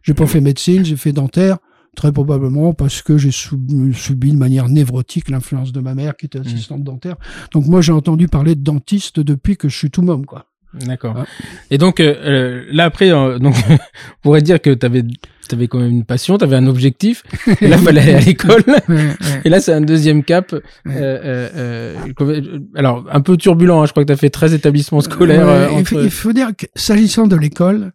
[0.07, 1.59] J'ai pas fait médecine, j'ai fait dentaire,
[1.97, 6.27] très probablement parce que j'ai sub- subi de manière névrotique l'influence de ma mère qui
[6.27, 7.17] était assistante dentaire.
[7.53, 10.47] Donc moi, j'ai entendu parler de dentiste depuis que je suis tout môme, quoi.
[10.87, 11.25] D'accord.
[11.71, 13.77] Et donc euh, euh, là après, euh, donc on
[14.23, 15.03] pourrait dire que t'avais
[15.49, 17.23] t'avais quand même une passion, t'avais un objectif.
[17.63, 18.65] Et là, fallait aller à l'école.
[19.45, 20.53] Et là, c'est un deuxième cap.
[20.53, 23.81] Euh, euh, euh, alors un peu turbulent.
[23.81, 25.49] Hein, je crois que t'as fait 13 établissements scolaires.
[25.49, 27.93] Euh, il, faut, entre- il faut dire que s'agissant de l'école,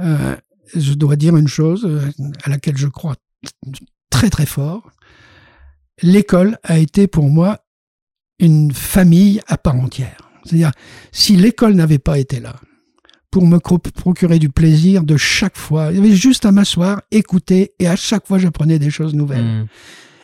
[0.00, 0.16] euh,
[0.74, 2.10] je dois dire une chose euh,
[2.44, 3.16] à laquelle je crois
[4.10, 4.90] très très fort.
[6.02, 7.58] L'école a été pour moi
[8.38, 10.30] une famille à part entière.
[10.44, 10.72] C'est-à-dire,
[11.12, 12.56] si l'école n'avait pas été là
[13.30, 17.74] pour me procurer du plaisir de chaque fois, il y avait juste à m'asseoir, écouter,
[17.78, 19.44] et à chaque fois, j'apprenais des choses nouvelles.
[19.44, 19.66] Mmh.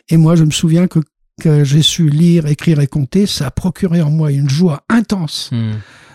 [0.09, 0.99] Et moi, je me souviens que,
[1.41, 5.51] que j'ai su lire, écrire et compter, ça a procuré en moi une joie intense
[5.51, 5.71] mmh.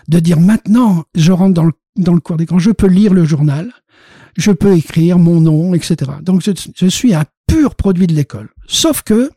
[0.09, 3.23] de dire maintenant, je rentre dans le, dans le cours d'écran, je peux lire le
[3.23, 3.71] journal,
[4.39, 6.11] je peux écrire mon nom, etc.
[6.21, 8.49] Donc, je, je suis un pur produit de l'école.
[8.67, 9.29] Sauf que,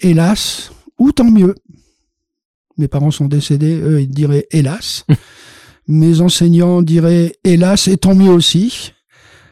[0.00, 1.54] hélas, ou tant mieux,
[2.76, 5.04] mes parents sont décédés, eux, ils diraient hélas.
[5.88, 8.92] Mes enseignants diraient hélas et tant mieux aussi.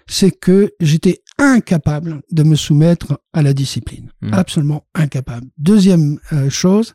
[0.07, 4.11] C'est que j'étais incapable de me soumettre à la discipline.
[4.23, 4.35] Hmm.
[4.35, 5.47] Absolument incapable.
[5.59, 6.95] Deuxième euh, chose,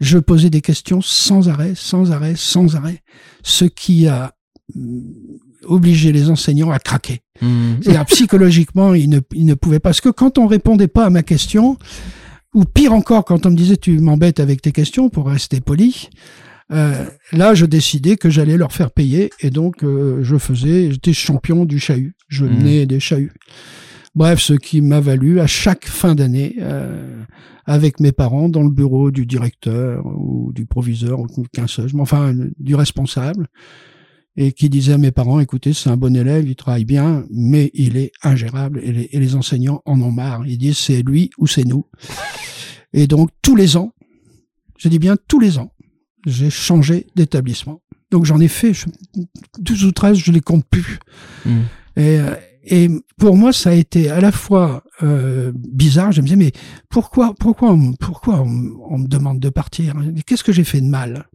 [0.00, 3.02] je posais des questions sans arrêt, sans arrêt, sans arrêt.
[3.42, 4.34] Ce qui a
[5.64, 7.20] obligé les enseignants à craquer.
[7.40, 7.74] Hmm.
[7.80, 9.90] C'est-à-dire psychologiquement, ils ne, ils ne pouvaient pas.
[9.90, 11.76] Parce que quand on répondait pas à ma question,
[12.54, 16.08] ou pire encore, quand on me disait tu m'embêtes avec tes questions pour rester poli,
[16.72, 21.12] euh, là, je décidais que j'allais leur faire payer et donc euh, je faisais, j'étais
[21.12, 22.14] champion du chahut.
[22.28, 22.48] Je mmh.
[22.48, 23.32] menais des chahuts.
[24.14, 27.22] Bref, ce qui m'a valu à chaque fin d'année, euh,
[27.64, 32.34] avec mes parents, dans le bureau du directeur ou du proviseur ou qu'un seul, enfin
[32.58, 33.48] du responsable,
[34.36, 37.70] et qui disait à mes parents, écoutez, c'est un bon élève, il travaille bien, mais
[37.74, 40.46] il est ingérable et les, et les enseignants en ont marre.
[40.46, 41.86] Ils disent c'est lui ou c'est nous.
[42.92, 43.92] Et donc tous les ans,
[44.78, 45.72] je dis bien tous les ans,
[46.26, 47.82] j'ai changé d'établissement.
[48.10, 48.72] Donc j'en ai fait
[49.58, 50.98] 12 ou 13, je les compte plus.
[51.44, 51.60] Mmh.
[51.96, 52.18] Et,
[52.64, 56.12] et pour moi, ça a été à la fois euh, bizarre.
[56.12, 56.52] Je me disais, mais
[56.88, 59.94] pourquoi, pourquoi, on, pourquoi on, on me demande de partir?
[60.26, 61.26] Qu'est-ce que j'ai fait de mal?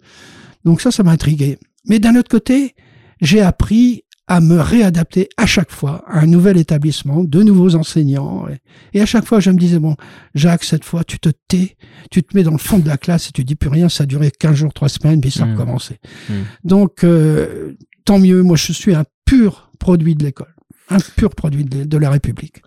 [0.65, 1.57] Donc ça, ça m'a intrigué.
[1.85, 2.75] Mais d'un autre côté,
[3.21, 8.45] j'ai appris à me réadapter à chaque fois à un nouvel établissement, de nouveaux enseignants.
[8.93, 9.95] Et, à chaque fois, je me disais, bon,
[10.35, 11.77] Jacques, cette fois, tu te tais,
[12.11, 14.03] tu te mets dans le fond de la classe et tu dis plus rien, ça
[14.03, 15.51] a duré 15 jours, 3 semaines, puis ça a mmh.
[15.53, 15.99] recommencé.
[16.29, 16.33] Mmh.
[16.65, 20.53] Donc, euh, tant mieux, moi, je suis un pur produit de l'école,
[20.89, 22.61] un pur produit de, la République.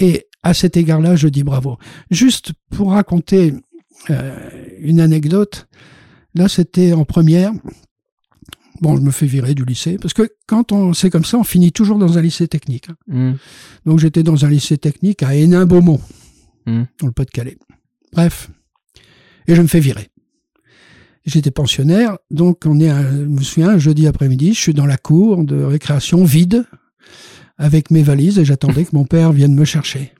[0.00, 1.78] Et à cet égard-là, je dis bravo.
[2.10, 3.54] Juste pour raconter
[4.10, 4.48] euh,
[4.80, 5.68] une anecdote,
[6.34, 7.52] là, c'était en première,
[8.80, 11.44] Bon, je me fais virer du lycée parce que quand on c'est comme ça, on
[11.44, 12.88] finit toujours dans un lycée technique.
[12.90, 12.96] Hein.
[13.06, 13.32] Mmh.
[13.86, 16.00] Donc j'étais dans un lycée technique à Hénin-Beaumont,
[16.66, 16.82] mmh.
[17.00, 17.58] dans le Pas-de-Calais.
[18.12, 18.50] Bref,
[19.46, 20.08] et je me fais virer.
[21.24, 24.96] J'étais pensionnaire, donc on est, je me souviens, un jeudi après-midi, je suis dans la
[24.96, 26.64] cour de récréation vide
[27.58, 30.12] avec mes valises et j'attendais que mon père vienne me chercher.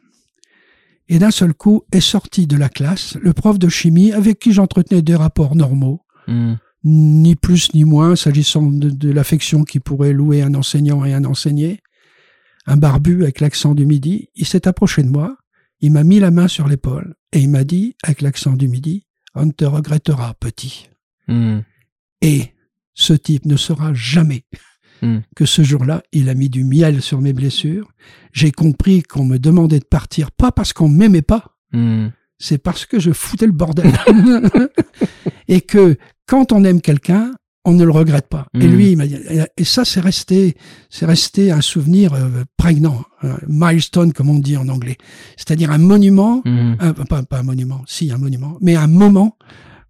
[1.09, 4.53] Et d'un seul coup est sorti de la classe le prof de chimie avec qui
[4.53, 6.01] j'entretenais des rapports normaux.
[6.27, 6.55] Mmh
[6.85, 11.81] ni plus ni moins s'agissant de, l'affection qui pourrait louer un enseignant et un enseigné.
[12.67, 15.37] Un barbu avec l'accent du midi, il s'est approché de moi,
[15.81, 19.07] il m'a mis la main sur l'épaule et il m'a dit, avec l'accent du midi,
[19.35, 20.89] on te regrettera, petit.
[21.29, 21.61] Hmm.
[22.23, 22.55] Et
[22.95, 24.45] ce type ne saura jamais
[25.03, 25.19] hmm.
[25.37, 27.93] que ce jour-là, il a mis du miel sur mes blessures.
[28.33, 32.09] J'ai compris qu'on me demandait de partir, pas parce qu'on m'aimait pas, hmm.
[32.39, 33.93] C'est parce que je foutais le bordel.
[35.49, 37.33] et que quand on aime quelqu'un,
[37.65, 38.47] on ne le regrette pas.
[38.55, 38.73] Et hmm.
[38.73, 39.17] lui, il m'a dit,
[39.57, 40.57] et ça, c'est resté,
[40.89, 44.97] c'est resté un souvenir euh, prégnant, un milestone, comme on dit en anglais.
[45.37, 46.77] C'est-à-dire un monument, hmm.
[47.09, 49.37] pas, pas un monument, si, un monument, mais un moment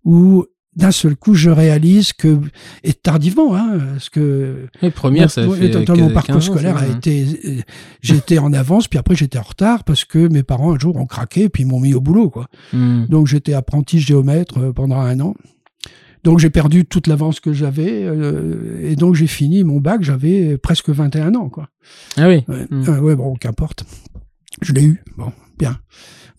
[0.04, 2.38] où d'un seul coup, je réalise que,
[2.84, 7.60] et tardivement, hein, parce que les premières, ça fait mon parcours scolaire a été, euh,
[8.02, 11.06] j'étais en avance, puis après j'étais en retard parce que mes parents un jour ont
[11.06, 12.48] craqué, puis ils m'ont mis au boulot, quoi.
[12.74, 13.06] Hmm.
[13.06, 15.34] Donc j'étais apprenti géomètre euh, pendant un an.
[16.24, 20.58] Donc j'ai perdu toute l'avance que j'avais euh, et donc j'ai fini mon bac, j'avais
[20.58, 21.68] presque 21 ans quoi.
[22.16, 22.44] Ah oui.
[22.48, 22.98] Ouais, hmm.
[22.98, 23.84] ouais bon, qu'importe.
[24.60, 25.04] Je l'ai eu.
[25.16, 25.78] Bon, bien.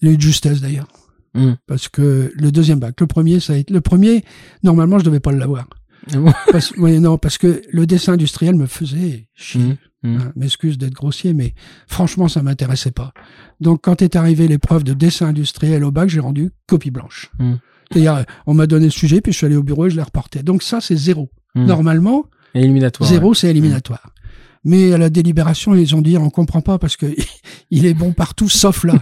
[0.01, 0.87] J'ai eu de justesse d'ailleurs.
[1.37, 1.53] Hmm.
[1.67, 4.23] Parce que le deuxième bac, le premier, ça a été, le premier,
[4.63, 5.67] normalement, je devais pas l'avoir.
[6.13, 6.17] Ah
[6.51, 9.77] parce, non, parce que le dessin industriel me faisait chier.
[10.03, 10.17] Mmh.
[10.17, 11.53] Hein, m'excuse d'être grossier, mais
[11.87, 13.13] franchement, ça m'intéressait pas.
[13.59, 17.31] Donc, quand est arrivé l'épreuve de dessin industriel au bac, j'ai rendu copie blanche.
[17.39, 17.53] Mmh.
[17.91, 20.03] C'est-à-dire, on m'a donné le sujet, puis je suis allé au bureau et je l'ai
[20.03, 20.43] reporté.
[20.43, 21.29] Donc ça, c'est zéro.
[21.55, 24.13] Normalement, éliminatoire, zéro, c'est éliminatoire.
[24.67, 27.05] Mais à la délibération, ils ont dit, on comprend pas parce que
[27.71, 28.95] il est bon partout sauf là.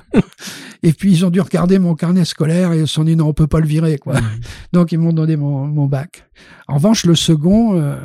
[0.84, 3.30] et puis ils ont dû regarder mon carnet scolaire et ils se sont dit, non,
[3.30, 4.14] on peut pas le virer, quoi.
[4.74, 6.30] Donc ils m'ont donné mon, mon, bac.
[6.68, 7.98] En revanche, le second, euh,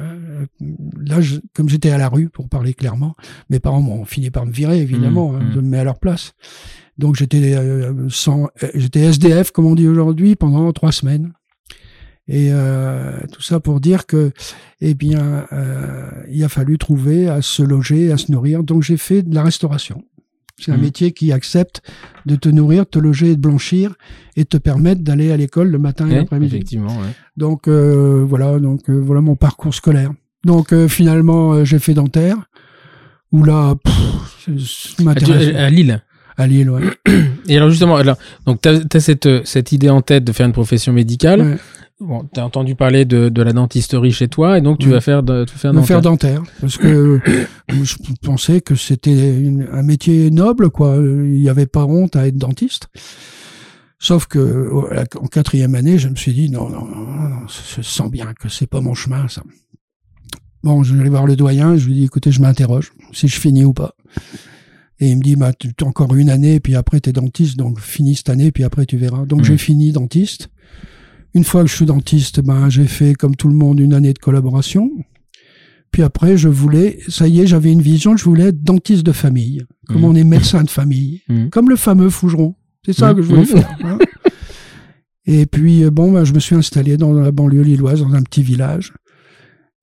[1.05, 1.19] là,
[1.55, 3.15] comme j'étais à la rue, pour parler clairement,
[3.51, 5.65] mes parents m'ont fini par me virer, évidemment, mmh, hein, de mmh.
[5.65, 6.33] me mettre à leur place.
[6.97, 11.35] Donc j'étais euh, sans, euh, j'étais SDF, comme on dit aujourd'hui, pendant trois semaines.
[12.33, 14.31] Et euh, tout ça pour dire que,
[14.81, 18.62] eh bien, euh, il a fallu trouver à se loger, à se nourrir.
[18.62, 20.05] Donc j'ai fait de la restauration.
[20.57, 20.83] C'est un Mhm.
[20.83, 21.83] métier qui accepte
[22.26, 23.95] de te nourrir, te loger et de blanchir
[24.37, 26.55] et te permettre d'aller à l'école le matin et l'après-midi.
[26.55, 27.09] effectivement, ouais.
[27.37, 30.12] Donc euh, voilà, donc voilà mon parcours scolaire.
[30.45, 32.37] Donc finalement, j'ai fait dentaire.
[33.33, 35.11] Où là, pff, ça Ah,
[35.64, 36.03] à Lille.
[36.37, 36.83] À Lille, ouais.
[37.49, 38.16] Et alors justement, alors,
[38.47, 41.41] donc tu as, cette, cette idée en tête de faire une profession médicale.
[41.41, 41.57] Ouais.
[42.01, 45.03] Bon, tu as entendu parler de, de la dentisterie chez toi et donc tu vas
[45.03, 45.87] faire, de, tu vas faire de dentaire.
[45.87, 47.21] faire dentaire parce que
[47.69, 50.97] je pensais que c'était un métier noble quoi.
[50.97, 52.89] Il n'y avait pas honte à être dentiste.
[53.99, 54.71] Sauf que
[55.19, 57.47] en quatrième année je me suis dit non non non, non,
[57.77, 59.43] je sens bien que c'est pas mon chemin ça.
[60.63, 63.39] Bon je vais aller voir le doyen je lui dis écoutez je m'interroge si je
[63.39, 63.95] finis ou pas.
[65.01, 67.79] Et il me dit bah tu as encore une année puis après t'es dentiste donc
[67.79, 69.27] finis cette année puis après tu verras.
[69.27, 70.49] Donc j'ai fini dentiste
[71.35, 74.12] une fois que je suis dentiste, ben, j'ai fait comme tout le monde une année
[74.12, 74.91] de collaboration.
[75.93, 79.12] Puis après, je voulais, ça y est, j'avais une vision, je voulais être dentiste de
[79.12, 80.05] famille, comme Mhm.
[80.05, 81.51] on est médecin de famille, Mhm.
[81.51, 82.55] comme le fameux Fougeron.
[82.87, 83.16] C'est ça Mhm.
[83.16, 83.76] que je voulais faire.
[83.85, 83.99] hein.
[85.26, 88.22] Et puis, euh, bon, ben, je me suis installé dans la banlieue lilloise, dans un
[88.22, 88.93] petit village.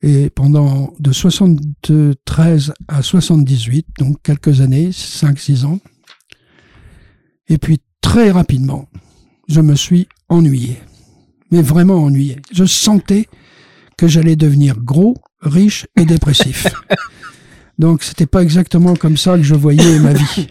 [0.02, 5.80] Et pendant de 73 à 78, donc quelques années, 5-6 ans.
[7.50, 8.88] Et puis, très rapidement,
[9.48, 10.78] je me suis ennuyé.
[11.52, 12.38] Mais vraiment ennuyé.
[12.52, 13.28] Je sentais
[13.98, 16.68] que j'allais devenir gros, riche et dépressif.
[17.80, 20.48] Donc, c'était pas exactement comme ça que je voyais ma vie.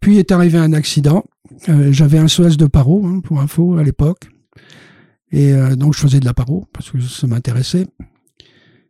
[0.00, 1.24] Puis est arrivé un accident.
[1.68, 4.28] Euh, J'avais un SOS de paro, hein, pour info, à l'époque.
[5.30, 7.86] Et euh, donc, je faisais de la paro, parce que ça m'intéressait.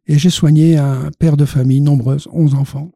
[0.09, 2.91] Et j'ai soigné un père de famille nombreuse, 11 enfants,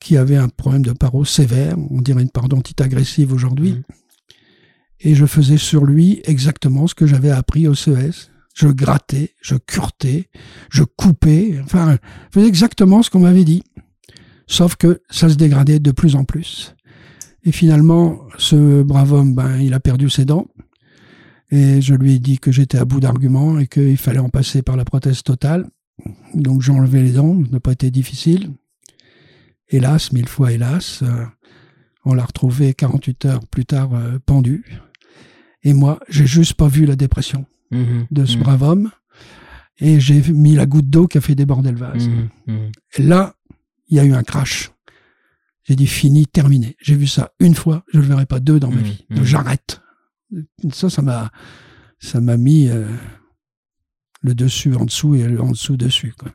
[0.00, 3.72] qui avait un problème de paro sévère, on dirait une parodontite agressive aujourd'hui.
[3.72, 3.82] Mhm.
[5.04, 8.30] Et je faisais sur lui exactement ce que j'avais appris au CES.
[8.54, 10.30] Je grattais, je curtais,
[10.70, 11.98] je coupais, enfin,
[12.30, 13.62] je faisais exactement ce qu'on m'avait dit.
[14.46, 16.74] Sauf que ça se dégradait de plus en plus.
[17.44, 20.46] Et finalement, ce brave homme, ben, il a perdu ses dents.
[21.50, 24.62] Et je lui ai dit que j'étais à bout d'arguments et qu'il fallait en passer
[24.62, 25.68] par la prothèse totale.
[26.34, 28.50] Donc j'ai enlevé les dents, ça n'a pas été difficile.
[29.68, 31.24] Hélas, mille fois hélas, euh,
[32.04, 34.64] on l'a retrouvé 48 heures plus tard euh, pendu.
[35.64, 38.06] Et moi, j'ai juste pas vu la dépression Mhm.
[38.10, 38.42] de ce Mhm.
[38.42, 38.90] brave homme.
[39.80, 42.08] Et j'ai mis la goutte d'eau qui a fait déborder le vase.
[42.08, 42.28] Mhm.
[42.46, 42.72] Mhm.
[42.98, 43.34] Et là,
[43.88, 44.70] il y a eu un crash.
[45.64, 46.76] J'ai dit fini, terminé.
[46.80, 49.04] J'ai vu ça une fois, je ne le verrai pas deux dans ma vie.
[49.10, 49.80] Donc, J'arrête.
[50.72, 51.30] Ça, ça m'a,
[51.98, 52.84] ça m'a mis euh,
[54.22, 56.12] le dessus en dessous et le en dessous dessus.
[56.18, 56.32] Quoi.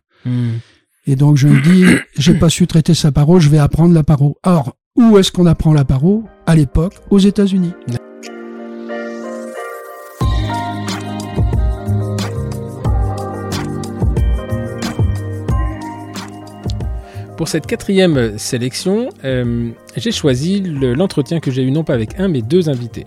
[1.05, 1.85] Et donc je me dis,
[2.17, 4.37] j'ai pas su traiter sa paro, je vais apprendre la paro.
[4.43, 6.23] Or, où est-ce qu'on apprend la paro?
[6.45, 7.73] À l'époque, aux États-Unis.
[17.39, 22.19] Pour cette quatrième sélection, euh, j'ai choisi le- l'entretien que j'ai eu non pas avec
[22.19, 23.05] un, mais deux invités.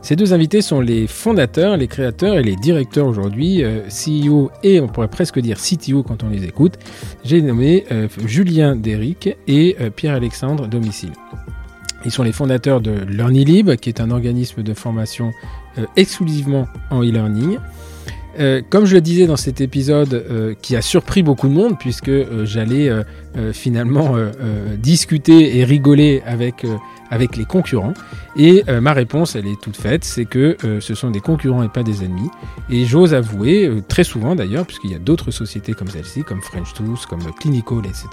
[0.00, 4.80] Ces deux invités sont les fondateurs, les créateurs et les directeurs aujourd'hui, euh, CEO et
[4.80, 6.78] on pourrait presque dire CTO quand on les écoute.
[7.22, 11.12] J'ai nommé euh, Julien Déric et Pierre-Alexandre Domicile.
[12.06, 15.32] Ils sont les fondateurs de LearnyLib, qui est un organisme de formation
[15.98, 17.58] exclusivement en e-learning.
[18.38, 21.78] Euh, comme je le disais dans cet épisode euh, qui a surpris beaucoup de monde,
[21.78, 22.90] puisque euh, j'allais
[23.52, 24.16] finalement
[24.78, 26.66] discuter et rigoler avec,
[27.10, 27.94] avec les concurrents.
[28.36, 31.62] Et euh, ma réponse, elle est toute faite, c'est que euh, ce sont des concurrents
[31.62, 32.30] et pas des ennemis.
[32.70, 36.40] Et j'ose avouer, euh, très souvent d'ailleurs, puisqu'il y a d'autres sociétés comme celle-ci, comme
[36.40, 38.08] French Tools, comme Clinical, etc.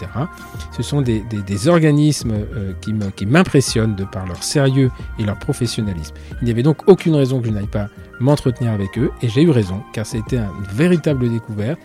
[0.75, 1.23] Ce sont des,
[1.67, 2.33] organismes
[2.81, 6.13] qui m'impressionnent de par leur sérieux et leur professionnalisme.
[6.41, 7.87] Il n'y avait donc aucune raison que je n'aille pas
[8.19, 11.79] m'entretenir avec eux, et j'ai eu raison, car c'était un- une véritable découverte.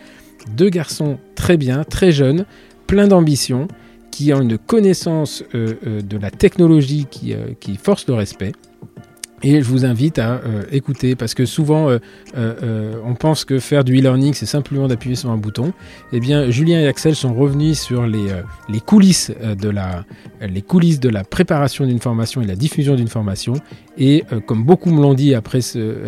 [0.50, 2.44] Deux garçons très bien, très jeunes,
[2.86, 3.68] pleins d'ambition,
[4.12, 8.52] qui ont une connaissance euh, euh, de la technologie qui, euh, qui force le respect.
[9.44, 10.40] Et je vous invite à
[10.70, 11.88] écouter parce que souvent
[12.36, 15.72] on pense que faire du e-learning c'est simplement d'appuyer sur un bouton.
[16.12, 18.30] Eh bien, Julien et Axel sont revenus sur les,
[18.86, 19.68] coulisses de
[21.08, 23.54] la préparation d'une formation et la diffusion d'une formation.
[23.98, 25.58] Et comme beaucoup me l'ont dit après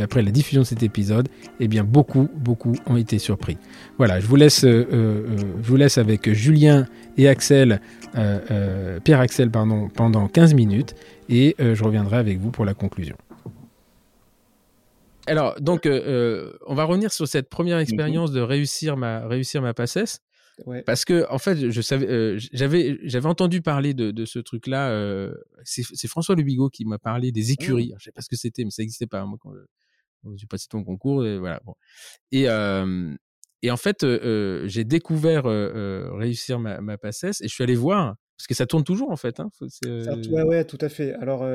[0.00, 1.26] après la diffusion de cet épisode,
[1.58, 3.58] eh bien beaucoup beaucoup ont été surpris.
[3.96, 6.86] Voilà, je vous laisse euh, euh, je vous laisse avec Julien
[7.16, 7.80] et Axel,
[8.16, 10.94] euh, euh, Pierre Axel pardon, pendant 15 minutes
[11.28, 13.16] et euh, je reviendrai avec vous pour la conclusion.
[15.26, 20.20] Alors, donc, on va revenir sur cette première expérience de réussir ma, réussir ma passesse.
[20.84, 24.90] Parce que, en fait, je savais, euh, j'avais, j'avais entendu parler de, de ce truc-là.
[24.90, 25.34] euh,
[25.64, 27.86] c'est François Lubigo qui m'a parlé des écuries.
[27.88, 29.24] Alors, je sais pas ce que c'était, mais ça n'existait pas.
[29.24, 29.64] Moi, quand, je-
[30.22, 31.60] quand j'ai passé ton concours, et voilà.
[31.64, 31.74] Bon.
[32.30, 33.14] Et, euh,
[33.64, 37.74] et en fait, euh, j'ai découvert euh, réussir ma, ma passesse et je suis allé
[37.74, 39.40] voir Parce que ça tourne toujours en fait.
[39.40, 39.48] Hein.
[39.86, 41.14] ouais, ouais, tout à fait.
[41.14, 41.48] Alors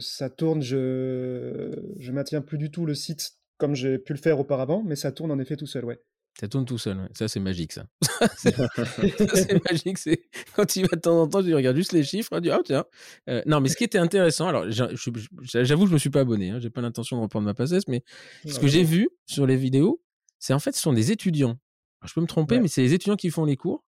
[0.00, 4.38] ça tourne, je je maintiens plus du tout le site comme j'ai pu le faire
[4.40, 6.00] auparavant, mais ça tourne en effet tout seul, ouais.
[6.38, 7.08] Ça tourne tout seul.
[7.16, 7.86] Ça, c'est magique, ça.
[8.36, 9.98] c'est magique.
[9.98, 10.24] C'est
[10.56, 12.62] quand tu vas de temps en temps, tu regardes juste les chiffres, tu dis, oh,
[12.64, 12.84] tiens.
[13.28, 16.50] Euh, non, mais ce qui était intéressant, alors, j'avoue, je me suis pas abonné.
[16.50, 18.02] Hein, j'ai pas l'intention de reprendre ma passesse, mais
[18.46, 20.02] ce que j'ai vu sur les vidéos,
[20.44, 21.58] c'est en fait, ce sont des étudiants.
[22.04, 23.82] je peux me tromper, mais c'est les étudiants qui font les cours.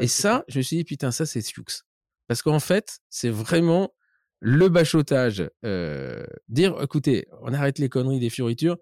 [0.00, 1.64] et ça, je me suis dit, putain, ça, c'est Sioux.
[2.26, 3.94] Parce qu'en fait, c'est vraiment
[4.38, 5.48] le bachotage.
[5.64, 8.76] Euh, dire, écoutez, on arrête les conneries des fioritures,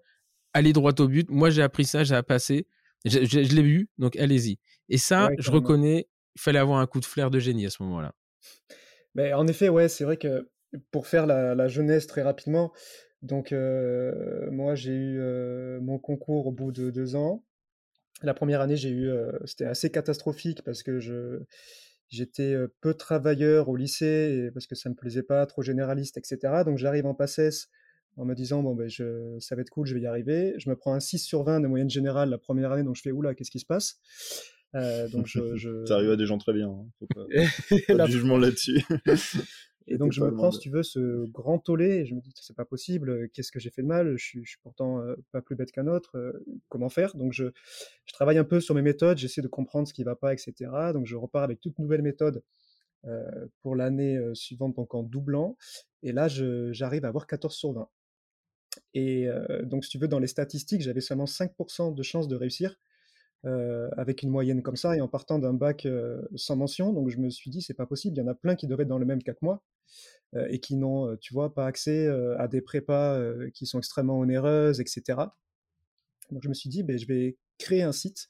[0.51, 1.29] allez droit au but.
[1.29, 2.67] Moi, j'ai appris ça, j'ai passé.
[3.05, 4.59] Je, je, l'ai vu, donc allez-y.
[4.89, 7.81] Et ça, je reconnais, il fallait avoir un coup de flair de génie à ce
[7.83, 8.13] moment-là.
[9.15, 10.49] Mais en effet, ouais, c'est vrai que
[10.91, 12.73] pour faire la, la jeunesse très rapidement,
[13.23, 17.43] donc euh, moi j'ai eu euh, mon concours au bout de deux ans.
[18.21, 21.39] La première année, j'ai eu, euh, c'était assez catastrophique parce que je
[22.09, 26.63] j'étais peu travailleur au lycée et parce que ça me plaisait pas, trop généraliste, etc.
[26.65, 27.69] Donc j'arrive en PACES
[28.17, 30.53] en me disant bon ben je ça va être cool, je vais y arriver.
[30.57, 33.01] Je me prends un 6 sur 20 de moyenne générale la première année, donc je
[33.01, 33.99] fais oula, qu'est-ce qui se passe?
[34.75, 35.85] Euh, donc je, je...
[35.85, 36.85] Ça arrive à des gens très bien, hein.
[36.99, 37.25] Faut pas,
[37.97, 38.83] pas de jugement là-dessus.
[39.87, 42.31] et donc je me prends, si tu veux, ce grand tollé, et je me dis
[42.35, 44.17] c'est pas possible, qu'est-ce que j'ai fait de mal?
[44.17, 47.15] Je suis, je suis pourtant euh, pas plus bête qu'un autre, euh, comment faire?
[47.15, 47.45] Donc je,
[48.05, 50.71] je travaille un peu sur mes méthodes, j'essaie de comprendre ce qui va pas, etc.
[50.93, 52.43] Donc je repars avec toute nouvelle méthode
[53.05, 55.57] euh, pour l'année euh, suivante, donc en doublant,
[56.03, 57.89] et là j'arrive à avoir 14 sur 20.
[58.93, 62.35] Et euh, donc, si tu veux, dans les statistiques, j'avais seulement 5% de chances de
[62.35, 62.75] réussir
[63.45, 66.93] euh, avec une moyenne comme ça et en partant d'un bac euh, sans mention.
[66.93, 68.15] Donc, je me suis dit, c'est pas possible.
[68.17, 69.63] Il y en a plein qui devraient être dans le même cas que moi
[70.49, 72.07] et qui n'ont, tu vois, pas accès
[72.39, 73.21] à des prépas
[73.53, 75.19] qui sont extrêmement onéreuses, etc.
[76.31, 78.29] Donc, je me suis dit, ben, je vais créer un site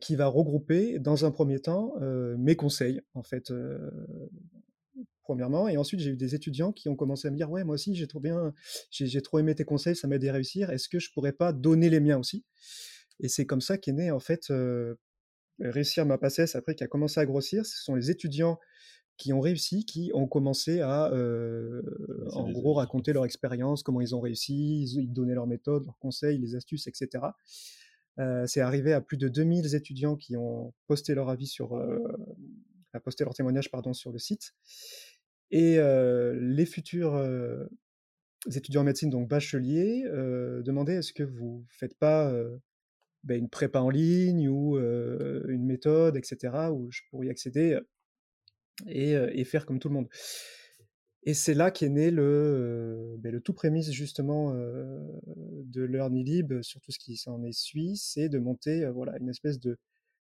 [0.00, 1.92] qui va regrouper dans un premier temps
[2.38, 3.52] mes conseils en fait
[5.24, 5.68] premièrement.
[5.68, 7.94] Et ensuite, j'ai eu des étudiants qui ont commencé à me dire, ouais, moi aussi,
[7.94, 8.54] j'ai trop bien,
[8.90, 10.70] j'ai trop aimé tes conseils, ça m'a aidé à réussir.
[10.70, 12.44] Est-ce que je pourrais pas donner les miens aussi?
[13.20, 14.96] Et c'est comme ça qu'est né, en fait, euh,
[15.60, 17.64] réussir ma passesse après qui a commencé à grossir.
[17.64, 18.58] Ce sont les étudiants
[19.16, 21.82] qui ont réussi, qui ont commencé à, euh,
[22.32, 26.38] en gros, raconter leur expérience, comment ils ont réussi, ils, donnaient leurs méthodes, leurs conseils,
[26.38, 27.26] les astuces, etc.
[28.18, 31.98] Euh, c'est arrivé à plus de 2000 étudiants qui ont posté leur avis sur, euh,
[33.04, 34.54] posté leur témoignage pardon sur le site.
[35.50, 37.16] Et les futurs
[38.52, 40.02] étudiants en médecine, donc bacheliers,
[40.64, 42.32] demandaient est-ce que vous faites pas
[43.24, 47.78] ben, une prépa en ligne ou une méthode, etc., où je pourrais y accéder
[48.86, 50.08] et, faire comme tout le monde.
[51.26, 56.92] Et c'est là qu'est né le, ben, le tout prémisse justement de LearnyLib sur tout
[56.92, 59.78] ce qui s'en est suisse, c'est de monter voilà une espèce de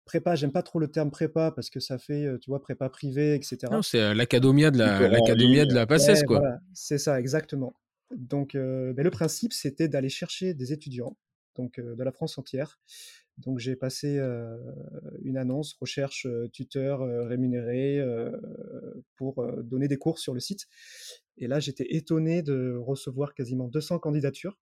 [0.07, 3.35] prépa, j'aime pas trop le terme prépa parce que ça fait, tu vois, prépa privée,
[3.35, 3.59] etc.
[3.71, 6.41] Non, c'est l'académia de la, l'académia de la PACES, quoi.
[6.73, 7.75] c'est ça, exactement.
[8.15, 11.17] Donc, euh, ben, le principe, c'était d'aller chercher des étudiants,
[11.57, 12.79] donc de la France entière.
[13.39, 14.19] Donc, j'ai passé
[15.23, 18.03] une annonce recherche tuteur rémunéré
[19.17, 20.67] pour donner des cours sur le site.
[21.37, 24.59] Et là, j'étais étonné de recevoir quasiment 200 candidatures.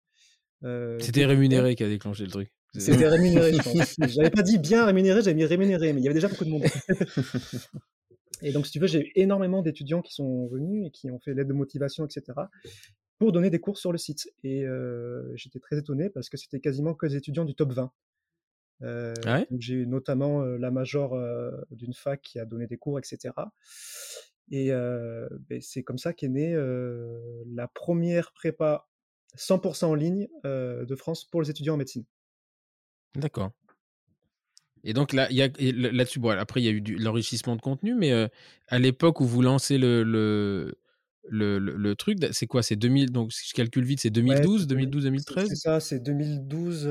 [0.63, 2.53] C'était rémunéré qui a déclenché le truc.
[2.79, 3.97] C'était rémunéré, je pense.
[4.09, 6.51] J'avais pas dit bien rémunéré, j'avais mis rémunéré, mais il y avait déjà beaucoup de
[6.51, 6.65] monde.
[8.43, 11.19] et donc, si tu veux, j'ai eu énormément d'étudiants qui sont venus et qui ont
[11.19, 12.23] fait l'aide de motivation, etc.,
[13.21, 14.33] pour donner des cours sur le site.
[14.45, 17.93] Et euh, j'étais très étonné parce que c'était quasiment que des étudiants du top 20.
[18.83, 21.15] Euh, ah j'ai eu notamment euh, la major
[21.71, 23.35] d'une fac qui a donné des cours, etc.
[24.51, 26.55] Et ben, c'est comme ça qu'est née
[27.47, 28.89] la première prépa
[29.37, 32.05] 100% en ligne de France pour les étudiants en médecine.
[33.15, 33.51] D'accord.
[34.83, 37.95] Et donc là, y a là-dessus, bon, après il y a eu l'enrichissement de contenu,
[37.95, 38.13] mais
[38.69, 40.80] à l'époque où vous lancez le le,
[41.29, 42.63] le, le, truc, c'est quoi?
[42.63, 46.85] C'est 2000, donc si je calcule vite, c'est 2012, 2012, 2013 C'est ça, c'est 2012,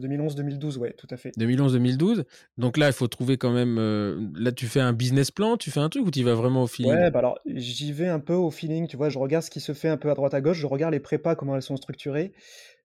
[0.00, 1.32] 2011, 2012, ouais, tout à fait.
[1.36, 2.24] 2011, 2012.
[2.56, 3.78] Donc là, il faut trouver quand même.
[3.78, 6.62] Euh, là, tu fais un business plan, tu fais un truc ou tu vas vraiment
[6.62, 6.92] au feeling?
[6.92, 9.60] Ouais, bah alors j'y vais un peu au feeling, tu vois, je regarde ce qui
[9.60, 11.76] se fait un peu à droite à gauche, je regarde les prépas, comment elles sont
[11.76, 12.32] structurées.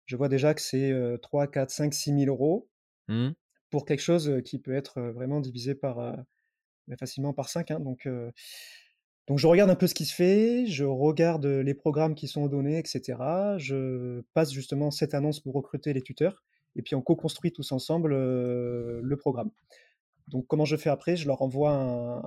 [0.06, 2.68] Je vois déjà que c'est 3, 4, 5, 6 000 euros.
[3.08, 3.32] Mmh.
[3.72, 5.96] pour quelque chose qui peut être vraiment divisé par
[6.88, 7.72] bah, facilement par 5.
[7.72, 8.08] Hein, donc,
[9.30, 12.48] donc je regarde un peu ce qui se fait, je regarde les programmes qui sont
[12.48, 13.18] donnés, etc.
[13.58, 16.44] Je passe justement cette annonce pour recruter les tuteurs,
[16.76, 19.52] et puis on co-construit tous ensemble le programme.
[20.28, 21.16] Donc comment je fais après?
[21.16, 22.22] Je leur envoie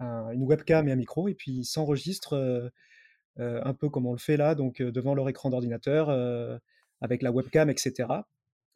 [0.00, 2.70] une webcam et un micro, et puis ils s'enregistrent
[3.38, 6.10] un peu comme on le fait là, donc devant leur écran d'ordinateur,
[7.00, 8.22] avec la webcam, etc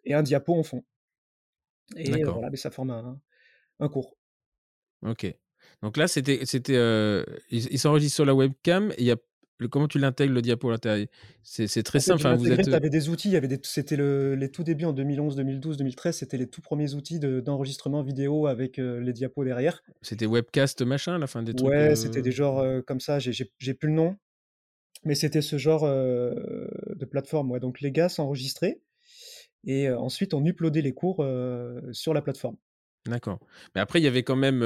[0.07, 0.85] et un diapo en fond.
[1.97, 3.21] Et voilà, mais ça forme
[3.79, 4.17] un, cours.
[5.03, 5.27] Ok.
[5.83, 8.93] Donc là, c'était, c'était, euh, il, s'enregistre sur la webcam.
[8.93, 9.17] Et il y a
[9.71, 11.07] comment tu l'intègres le diapo à l'intérieur?
[11.43, 12.21] C'est très simple.
[12.21, 12.69] Enfin, vous êtes...
[12.69, 13.59] avais des outils, il y avait des...
[13.63, 14.35] c'était le...
[14.35, 18.79] les tout débuts en 2011, 2012, 2013, c'était les tout premiers outils d'enregistrement vidéo avec
[18.79, 19.83] euh, les diapos derrière.
[20.03, 21.69] C'était webcast machin, la fin des trucs.
[21.69, 23.19] Ouais, c'était des genres comme ça.
[23.19, 24.17] J'ai plus le nom,
[25.05, 27.51] mais c'était ce genre de plateforme.
[27.51, 27.61] Ouais.
[27.61, 28.81] Donc les gars s'enregistraient
[29.65, 31.25] et ensuite on uploadait les cours
[31.93, 32.57] sur la plateforme.
[33.07, 33.39] D'accord.
[33.75, 34.61] Mais après, il y avait quand même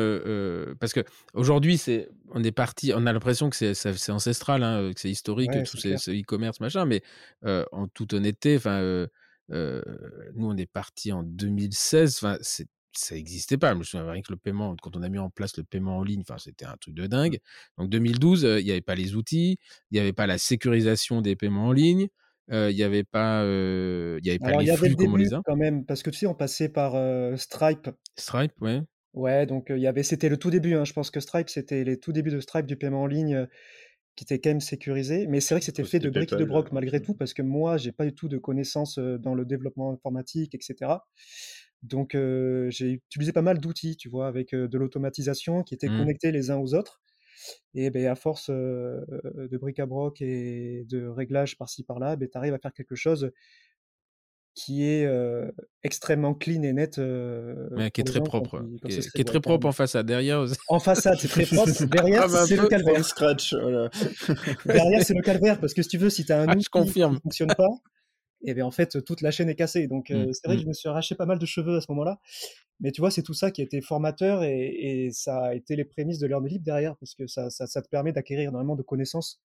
[0.81, 1.01] parce que
[1.35, 5.51] aujourd'hui, c'est on est parti, on a l'impression que c'est ancestral, hein, que c'est historique,
[5.65, 6.87] tout c'est e-commerce machin.
[6.87, 7.03] Mais
[7.45, 9.07] en toute honnêteté, enfin,
[9.51, 12.17] nous on est parti en 2016.
[12.23, 12.39] Enfin,
[12.93, 13.73] ça n'existait pas.
[13.73, 15.99] Je me souviens rien que le paiement, quand on a mis en place le paiement
[15.99, 17.39] en ligne, enfin, c'était un truc de dingue.
[17.79, 19.59] Donc 2012, il n'y avait pas les outils,
[19.91, 22.09] il n'y avait pas la sécurisation des paiements en ligne
[22.51, 25.41] il n'y avait pas, il y avait pas les flux comme on les a.
[25.45, 26.93] quand même, parce que tu sais, on passait par
[27.39, 27.91] Stripe.
[28.17, 28.83] Stripe, ouais.
[29.13, 30.75] Ouais, donc il y avait, c'était le tout début.
[30.75, 33.47] Hein, je pense que Stripe, c'était les tout débuts de Stripe du paiement en ligne
[34.17, 35.27] qui était quand même sécurisé.
[35.27, 37.77] Mais c'est vrai que c'était fait de briques de broc malgré tout, parce que moi,
[37.77, 40.93] j'ai pas du tout de connaissances dans le développement informatique, etc.
[41.83, 46.15] Donc j'ai utilisé pas mal d'outils, tu vois, avec de l'automatisation qui étaient mmh.
[46.25, 47.01] les uns aux autres.
[47.75, 52.59] Et ben, à force de bric-à-broc et de réglages par-ci par-là, ben, tu arrives à
[52.59, 53.31] faire quelque chose
[54.55, 55.09] qui est
[55.83, 56.97] extrêmement clean et net.
[56.97, 58.65] qui est très propre.
[58.87, 60.07] qui, est, très propre en façade.
[60.07, 61.85] Derrière, en façade, c'est très propre.
[61.87, 63.05] Derrière, c'est le calvaire.
[63.05, 63.55] Scratch,
[64.67, 66.67] Derrière, c'est le calvaire parce que si tu veux, si tu as un ah, outil
[66.71, 67.69] qui ne fonctionne pas,
[68.43, 69.87] et bien en fait, toute la chaîne est cassée.
[69.87, 70.65] Donc, mmh, c'est vrai que mmh.
[70.65, 72.21] je me suis arraché pas mal de cheveux à ce moment-là.
[72.81, 75.85] Mais tu vois, c'est tout ça qui a été formateur et, ça a été les
[75.85, 79.41] prémices de Learn Libre derrière, parce que ça, ça, te permet d'acquérir énormément de connaissances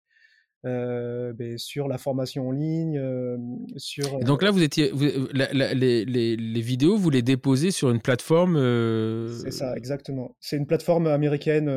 [0.65, 3.37] euh, ben, sur la formation en ligne, euh,
[3.75, 4.05] sur.
[4.21, 4.91] Et donc là, vous étiez,
[5.33, 8.55] les, les, les, vidéos, vous les déposez sur une plateforme.
[8.55, 10.35] Euh, c'est ça, exactement.
[10.39, 11.69] C'est une plateforme américaine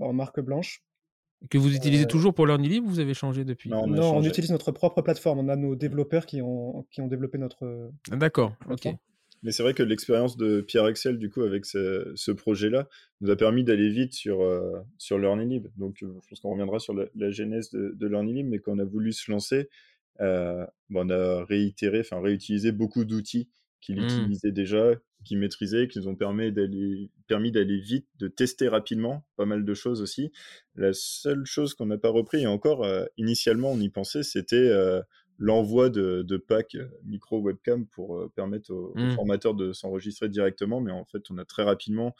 [0.00, 0.82] en marque blanche.
[1.48, 3.70] Que vous utilisez toujours pour Learn Libre ou vous avez changé depuis?
[3.70, 5.38] Non, on, utilise notre propre plateforme.
[5.38, 7.90] On a nos développeurs qui ont, qui ont développé notre.
[8.10, 8.88] D'accord, ok.
[9.42, 12.88] Mais c'est vrai que l'expérience de Pierre Excel, du coup, avec ce, projet-là,
[13.20, 15.68] nous a permis d'aller vite sur, euh, sur LearningLib.
[15.76, 18.78] Donc, euh, je pense qu'on reviendra sur la, genèse de, de LearningLib, mais quand on
[18.78, 19.70] a voulu se lancer,
[20.20, 23.48] euh, on a réitéré, enfin, réutilisé beaucoup d'outils
[23.80, 24.04] qu'il mmh.
[24.04, 24.92] utilisait déjà,
[25.24, 29.64] qu'il maîtrisait, qui nous ont permis d'aller, permis d'aller vite, de tester rapidement pas mal
[29.64, 30.32] de choses aussi.
[30.74, 32.86] La seule chose qu'on n'a pas repris, et encore,
[33.18, 34.70] initialement, on y pensait, c'était
[35.40, 39.12] l'envoi de, de packs euh, micro webcam pour euh, permettre aux, mmh.
[39.12, 40.80] formateurs de s'enregistrer directement.
[40.80, 42.14] Mais en fait, on a très rapidement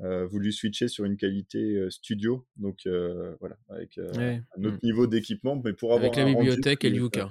[0.00, 2.88] euh, voulu switcher sur une qualité studio, donc
[3.38, 4.78] voilà, avec un autre mmh.
[4.82, 7.28] niveau d'équipement, mais pour avoir avec la bibliothèque et le Yuka.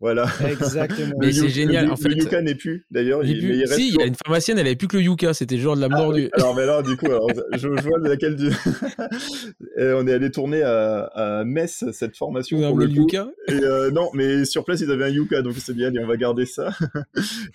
[0.00, 0.26] Voilà.
[0.48, 1.14] Exactement.
[1.20, 1.86] mais c'est génial.
[1.86, 3.24] Le, en fait, le Yuka n'est plus, d'ailleurs.
[3.24, 5.34] Il, il si, il y a une pharmacienne, elle avait plus que le Yuka.
[5.34, 6.30] C'était genre de la mort ah, du.
[6.32, 8.50] Alors, mais alors, du coup, alors, je, je, vois laquelle du.
[9.78, 13.28] on est allé tourner à, à Metz cette formation pour le, Yuka?
[13.48, 15.88] Et euh, non, mais sur place ils avaient un Yuka, donc c'est bien.
[15.88, 16.70] Allez, on va garder ça.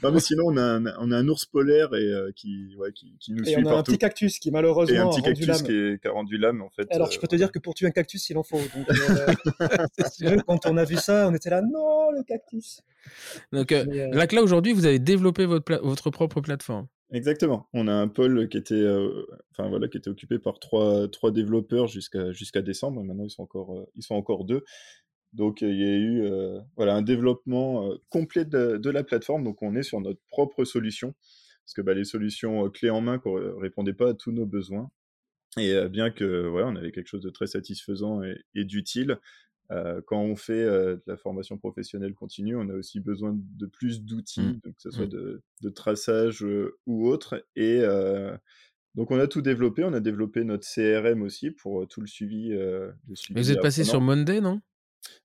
[0.03, 2.91] non, mais sinon on a un, on a un ours polaire et euh, qui, ouais,
[2.93, 5.21] qui, qui nous et suit on a un petit cactus qui malheureusement et un petit
[5.21, 6.87] cactus qui, est, qui, a rendu l'âme en fait.
[6.91, 8.57] Alors, je peux te dire que pour tuer un cactus, il en faut.
[8.57, 12.81] Donc, euh, quand on a vu ça, on était là, non, le cactus.
[13.51, 16.87] Donc euh, euh, là, là aujourd'hui, vous avez développé votre, votre propre plateforme.
[17.11, 17.69] Exactement.
[17.73, 21.31] On a un pôle qui était, euh, enfin voilà, qui était occupé par trois, trois
[21.31, 23.01] développeurs jusqu'à jusqu'à décembre.
[23.03, 24.63] Maintenant, ils sont encore, ils sont encore deux.
[25.33, 26.29] Donc, il y a eu
[26.75, 29.43] voilà un développement complet de, de, la plateforme.
[29.43, 31.13] Donc, on est sur notre propre solution
[31.65, 34.89] parce que bah, les solutions clés en main ne répondaient pas à tous nos besoins.
[35.57, 39.17] Et bien que voilà, on avait quelque chose de très satisfaisant et, et d'utile,
[39.71, 43.65] euh, quand on fait euh, de la formation professionnelle continue, on a aussi besoin de
[43.65, 44.61] plus d'outils, mmh.
[44.61, 45.09] que ce soit mmh.
[45.09, 47.45] de, de traçage euh, ou autre.
[47.55, 47.81] Et
[48.95, 49.83] donc on a tout développé.
[49.83, 52.49] On a développé notre CRM aussi pour tout le suivi.
[52.49, 54.61] Le suivi Mais vous êtes passé sur Monday, non?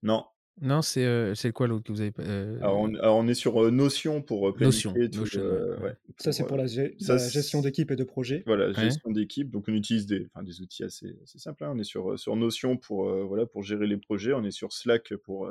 [0.03, 0.25] Non,
[0.61, 2.57] non, c'est euh, c'est quoi l'autre que vous avez euh...
[2.59, 5.41] alors, on, alors, on, est sur euh, Notion pour planifier Notion, tout Notion,
[5.81, 5.95] ouais.
[6.17, 8.43] Ça c'est pour la, la gestion d'équipe et de projet.
[8.45, 9.49] Voilà, gestion d'équipe.
[9.49, 11.63] Donc on utilise des, enfin, des outils assez, assez simples.
[11.63, 11.71] Hein.
[11.73, 14.33] On est sur sur Notion pour voilà pour gérer les projets.
[14.33, 15.49] On est sur Slack pour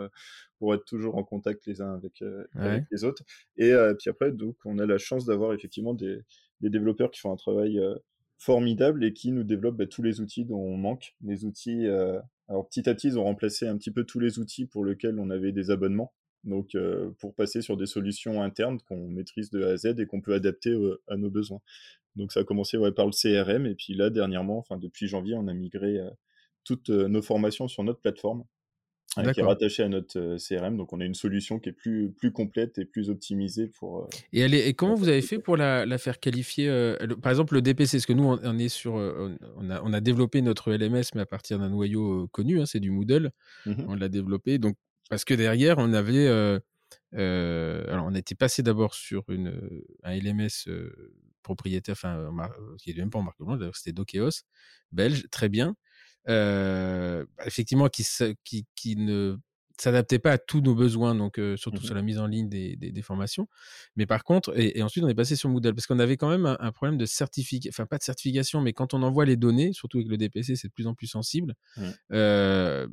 [0.59, 2.23] pour être toujours en contact les uns avec,
[2.55, 3.25] avec les autres.
[3.57, 6.21] Et puis après donc on a la chance d'avoir effectivement des
[6.61, 7.81] des développeurs qui font un travail
[8.45, 11.87] formidable et qui nous développent bah, tous les outils dont on manque, les outils
[12.53, 15.19] alors petit à petit, ils ont remplacé un petit peu tous les outils pour lesquels
[15.19, 16.13] on avait des abonnements.
[16.45, 20.07] Donc euh, pour passer sur des solutions internes qu'on maîtrise de A à Z et
[20.07, 21.61] qu'on peut adapter euh, à nos besoins.
[22.15, 25.35] Donc ça a commencé ouais, par le CRM et puis là dernièrement, enfin depuis janvier,
[25.35, 26.11] on a migré euh,
[26.65, 28.45] toutes nos formations sur notre plateforme.
[29.15, 30.77] Qui est rattaché à notre CRM.
[30.77, 34.09] Donc, on a une solution qui est plus, plus complète et plus optimisée pour.
[34.33, 36.69] et, elle est, et comment vous avez fait pour la, la faire qualifier
[37.23, 38.95] Par exemple, le DPC, ce que nous, on, est sur.
[38.95, 42.81] on, a, on a développé notre LMS, mais à partir d'un noyau connu, hein, c'est
[42.81, 43.31] du Moodle.
[43.67, 44.59] Mmh on l'a développé.
[44.59, 44.77] Donc,
[45.11, 46.29] parce que derrière, on avait.
[47.13, 49.53] alors, on était passé d'abord sur une,
[50.03, 50.69] un LMS
[51.43, 52.31] propriétaire, enfin,
[52.79, 54.43] qui n'est même pas en marque blanche, c'était Dokeos,
[54.93, 55.77] belge, très bien.
[56.29, 58.07] Euh, bah, effectivement, qui,
[58.45, 59.37] qui, qui ne
[59.79, 62.77] s'adaptait pas à tous nos besoins, donc surtout mmh sur la mise en ligne des,
[62.77, 63.49] des, formations.
[63.97, 66.47] Mais par contre, et, ensuite on est passé sur Moodle parce qu'on avait quand même
[66.47, 69.99] un, problème de certification, enfin pas de certification, mais quand on envoie les données, surtout
[69.99, 71.55] avec le DPC, c'est de plus en plus sensible.
[72.13, 72.87] Euh,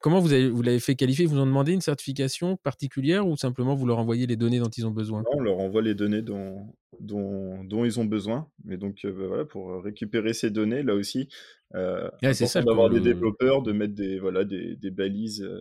[0.00, 1.26] Comment vous, avez, vous l'avez fait qualifier?
[1.26, 4.86] Vous en demandez une certification particulière ou simplement vous leur envoyez les données dont ils
[4.86, 5.22] ont besoin?
[5.32, 8.48] On leur envoie les données dont, dont, dont ils ont besoin.
[8.64, 11.28] Mais donc euh, bah, voilà, pour récupérer ces données, là aussi,
[11.74, 15.42] euh, c'est ça d'avoir des développeurs, de mettre des, voilà, des, des balises.
[15.42, 15.60] Euh,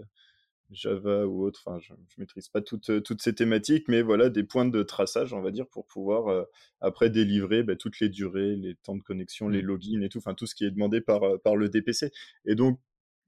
[0.71, 4.29] Java ou autre, enfin, je, ne maîtrise pas toutes, euh, toutes ces thématiques, mais voilà
[4.29, 6.45] des points de traçage, on va dire, pour pouvoir
[6.79, 9.65] après délivrer bah, toutes les durées, les temps de connexion, les mmh.
[9.65, 12.11] logins et tout, enfin tout ce qui est demandé par, par le DPC.
[12.45, 12.79] Et donc,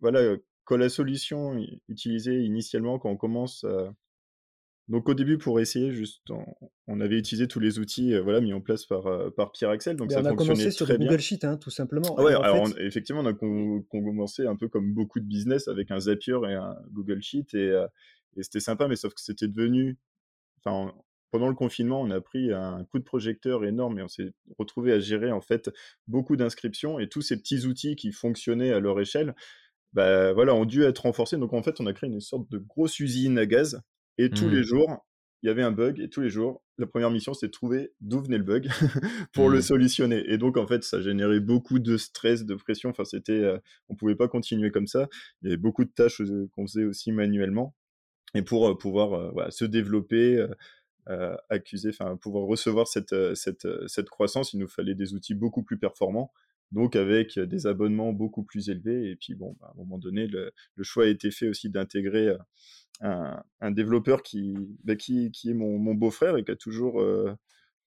[0.02, 1.60] voilà, quand la solution
[1.90, 3.66] utilisée initialement, quand on commence
[4.88, 6.22] Donc au début, pour essayer, juste,
[6.88, 9.96] on, avait utilisé tous les outils voilà, mis en place par, par Pierre Axel.
[9.96, 12.16] Donc ça on a commencé sur Google Sheet, hein, tout simplement.
[12.18, 16.00] Ah ouais, alors effectivement, on a commencé un peu comme beaucoup de business avec un
[16.00, 17.54] Zapier et un Google Sheet.
[17.54, 17.86] Et,
[18.38, 19.98] et c'était sympa, mais sauf que c'était devenu...
[20.64, 20.94] Enfin,
[21.32, 24.92] pendant le confinement, on a pris un coup de projecteur énorme et on s'est retrouvé
[24.92, 25.72] à gérer en fait
[26.08, 29.34] beaucoup d'inscriptions et tous ces petits outils qui fonctionnaient à leur échelle
[29.94, 31.38] bah, voilà, ont dû être renforcés.
[31.38, 33.82] Donc en fait, on a créé une sorte de grosse usine à gaz.
[34.18, 34.64] Et tous les mmh.
[34.64, 35.06] jours,
[35.42, 36.00] il y avait un bug.
[36.00, 38.70] Et tous les jours, la première mission, c'était de trouver d'où venait le bug
[39.34, 39.64] pour le mmh.
[39.64, 40.24] solutionner.
[40.32, 42.90] Et donc en fait, ça générait beaucoup de stress, de pression.
[42.90, 43.58] Enfin, c'était, euh,
[43.90, 45.08] on pouvait pas continuer comme ça.
[45.42, 47.76] Il y avait beaucoup de tâches euh, qu'on faisait aussi manuellement.
[48.34, 50.46] Et pour euh, pouvoir voilà, se développer,
[51.50, 55.78] accuser, enfin pouvoir recevoir cette, cette, cette croissance, il nous fallait des outils beaucoup plus
[55.78, 56.32] performants
[56.72, 59.12] donc avec des abonnements beaucoup plus élevés.
[59.12, 60.52] Et puis bon, bah, à un moment donné, le,
[60.82, 62.36] choix a été fait aussi d'intégrer
[63.02, 67.02] un, développeur qui, bah, qui, qui, est mon beau-frère et qui a toujours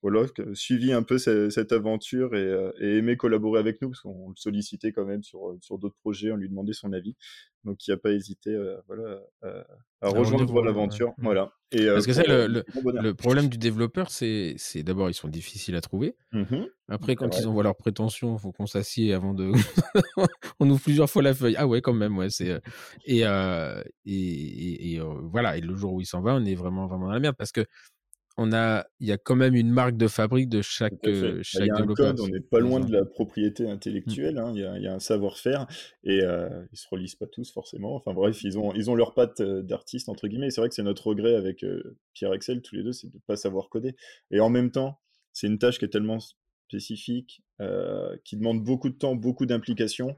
[0.05, 4.36] voilà, suivi un peu cette, aventure et, et, aimé collaborer avec nous parce qu'on le
[4.36, 7.16] sollicitait quand même sur, sur d'autres projets, on lui demandait son avis.
[7.64, 8.55] Donc il n'a pas hésité
[8.86, 11.14] voilà, à, rejoindre l'aventure.
[11.16, 11.55] Voilà.
[11.72, 12.62] Et, parce que ça, le,
[13.00, 16.14] le, problème du développeur, c'est d'abord, ils sont difficiles à trouver.
[16.32, 19.52] Mmh Après, quand ils envoient leurs prétentions, il faut qu'on s'assied avant de.
[20.61, 21.57] on ouvre plusieurs fois la feuille.
[21.57, 22.28] Ah ouais, quand même, ouais.
[22.28, 22.61] C'est
[23.07, 23.22] et,
[24.05, 25.57] et, et, voilà.
[25.57, 27.52] Et le jour où il s'en va, on est vraiment vraiment dans la merde parce
[27.52, 27.64] que
[28.37, 31.41] on a, il y a quand même une marque de fabrique de chaque, euh, bah,
[31.43, 32.14] chaque développeur.
[32.18, 35.66] on n'est pas loin de la propriété intellectuelle, hein, il, y a, un savoir-faire
[36.03, 37.95] et euh, ils se relisent pas tous forcément.
[37.95, 40.51] Enfin bref, ils ont, ils ont leur patte euh, d'artiste entre guillemets.
[40.51, 43.16] C'est vrai que c'est notre regret avec euh, Pierre Axel tous les deux, c'est de
[43.16, 43.95] ne pas savoir coder.
[44.32, 44.99] Et en même temps,
[45.32, 46.18] c'est une tâche qui est tellement
[46.68, 47.43] spécifique,
[48.24, 50.16] qui demande beaucoup de temps, beaucoup d'implications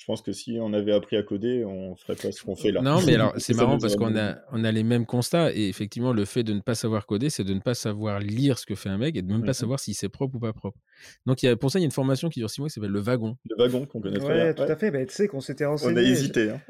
[0.00, 2.72] je pense que si on avait appris à coder, on ferait pas ce qu'on fait
[2.72, 2.80] là.
[2.80, 6.14] Non, mais alors c'est marrant parce qu'on a, on a les mêmes constats et effectivement
[6.14, 8.74] le fait de ne pas savoir coder, c'est de ne pas savoir lire ce que
[8.74, 10.78] fait un mec et de même pas mmh savoir si c'est propre ou pas propre.
[11.26, 12.68] Donc il y a, pour ça il y a une formation qui dure six mois
[12.68, 13.36] qui s'appelle le wagon.
[13.44, 14.54] Le wagon qu'on connaît très bien.
[14.54, 14.90] tout à fait.
[14.90, 15.92] Bah, tu sais qu'on s'était renseigné.
[15.92, 16.48] On a hésité.
[16.48, 16.60] Hein.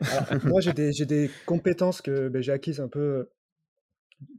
[0.44, 3.30] moi j'ai des, des, compétences que bah, j'ai acquises un peu,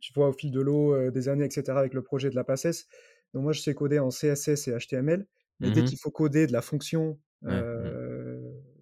[0.01, 1.63] tu vois, au fil de l'eau, euh, des années, etc.
[1.77, 2.87] avec le projet de la PACES.
[3.33, 5.25] Donc moi je sais coder en CSS et HTML,
[5.61, 7.17] mais dès mmh qu'il faut coder de la fonction.
[7.45, 8.00] Euh,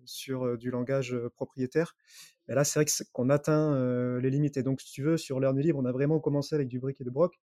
[0.10, 1.96] sur du langage propriétaire.
[2.48, 4.58] Et là, c'est vrai qu'on atteint les limites.
[4.58, 7.00] Et donc, si tu veux, sur Learn Libre, on a vraiment commencé avec du brick
[7.00, 7.40] et de broc.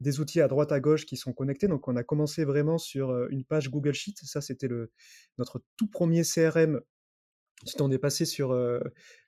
[0.00, 1.68] des outils à droite à gauche qui sont connectés.
[1.68, 4.14] Donc, on a commencé vraiment sur une page Google Sheet.
[4.22, 4.68] Ça, c'était
[5.38, 6.80] notre tout premier CRM
[7.62, 8.80] Ensuite, on est passé sur, euh,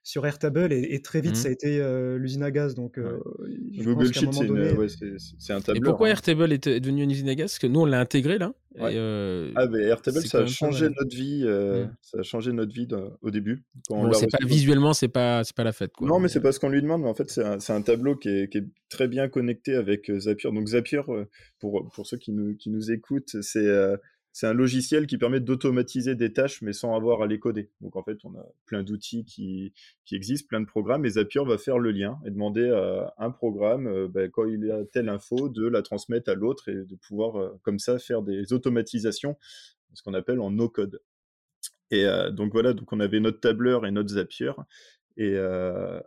[0.03, 1.37] sur Airtable et, et très vite, mmh.
[1.37, 2.75] ça a été euh, l'usine à gaz.
[2.75, 3.19] Donc, euh,
[3.79, 4.69] Google Sheet, c'est donné...
[4.69, 5.77] un tableur.
[5.77, 6.11] Et pourquoi hein.
[6.11, 7.53] Airtable est, devenu une usine à gaz?
[7.53, 8.53] Parce que nous, on l'a intégré là.
[8.79, 11.45] ah, mais Airtable, ça a changé notre vie.
[11.45, 11.91] Mmh.
[12.03, 12.87] Ça a changé notre vie
[13.23, 13.65] au début.
[13.89, 15.93] Bon, pas, visuellement, c'est pas, pas la fête.
[15.95, 16.07] Quoi.
[16.07, 17.03] Non, mais c'est pas ce qu'on lui demande.
[17.03, 20.11] Mais en fait, c'est un, un, tableau qui est, qui est, très bien connecté avec
[20.19, 20.51] Zapier.
[20.53, 21.01] Donc, Zapier,
[21.59, 23.67] pour, pour ceux qui nous, qui nous écoutent, c'est
[24.33, 27.71] c'est un logiciel qui permet d'automatiser des tâches, mais sans avoir à les coder.
[27.81, 29.73] Donc en fait, on a plein d'outils qui,
[30.13, 33.87] existent, plein de programmes, et Zapier va faire le lien et demander à un programme,
[33.87, 37.37] euh, ben, quand il a telle info, de la transmettre à l'autre et de pouvoir
[37.37, 39.37] euh, comme ça faire des automatisations,
[39.95, 41.01] ce qu'on appelle en no-code.
[41.91, 44.53] Et euh, donc voilà, on avait notre tableur et notre Zapier
[45.17, 45.37] et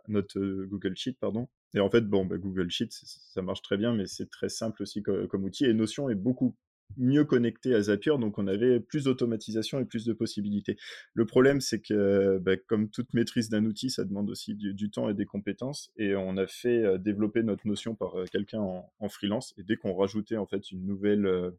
[0.08, 1.48] notre Google Sheet, pardon.
[1.74, 4.82] Et en fait, bon, ben, Google Sheet, ça marche très bien, mais c'est très simple
[4.82, 5.66] aussi comme, comme outil.
[5.66, 6.56] Et Notion est beaucoup
[6.96, 10.76] mieux connecté à Zapier, donc on avait plus d'automatisation et plus de possibilités.
[11.14, 15.08] Le problème, c'est que bah, comme toute maîtrise d'un outil, ça demande aussi du, temps
[15.08, 19.08] et des compétences, et on a fait euh, développer notre notion par euh, quelqu'un en,
[19.08, 21.50] freelance, et dès qu'on rajoutait en fait une nouvelle euh,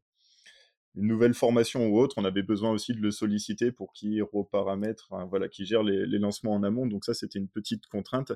[0.95, 5.09] une nouvelle formation ou autre, on avait besoin aussi de le solliciter pour qu'il reparamètre,
[5.27, 6.85] voilà, qui gère les, lancements en amont.
[6.85, 8.31] Donc ça, c'était une petite contrainte.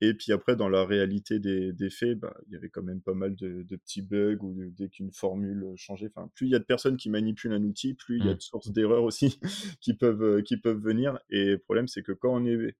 [0.00, 3.00] Et puis après, dans la réalité des, des faits, bah, il y avait quand même
[3.00, 6.10] pas mal de, de petits bugs ou dès qu'une formule changeait.
[6.14, 8.32] Enfin, plus il y a de personnes qui manipulent un outil, plus il y a
[8.32, 8.36] mmh.
[8.36, 9.38] de sources d'erreurs aussi
[9.80, 11.18] qui peuvent euh, qui peuvent venir.
[11.30, 12.74] Et le problème, c'est que quand on est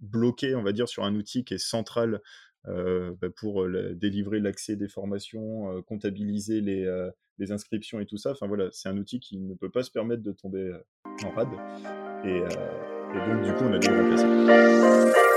[0.00, 2.20] bloqué, on va dire, sur un outil qui est central
[2.68, 8.18] euh, bah, pour délivrer l'accès des formations, euh, comptabiliser les, euh, les, inscriptions et tout
[8.18, 8.32] ça.
[8.32, 10.70] Enfin voilà, c'est un outil qui ne peut pas se permettre de tomber
[11.24, 11.48] en rade.
[12.24, 15.29] Et, et donc du coup, on a dû remplacer.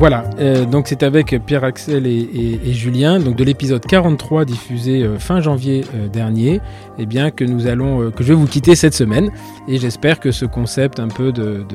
[0.00, 5.18] Voilà, euh, donc c'est avec Pierre Axel et, Julien, donc de l'épisode 43 diffusé euh,
[5.18, 6.62] fin janvier euh, dernier,
[6.98, 9.30] eh bien que nous allons, que je vais vous quitter cette semaine,
[9.68, 11.66] et j'espère que ce concept un peu de,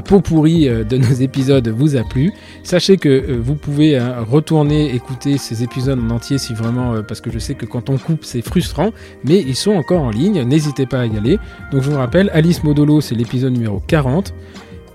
[0.00, 2.32] pot pourri de nos épisodes vous a plu.
[2.62, 7.38] Sachez que vous pouvez retourner écouter ces épisodes en entier si vraiment, parce que je
[7.38, 8.90] sais que quand on coupe c'est frustrant,
[9.24, 11.38] mais ils sont encore en ligne, n'hésitez pas à y aller.
[11.70, 14.32] Donc je vous rappelle, Alice Modolo c'est l'épisode numéro 40.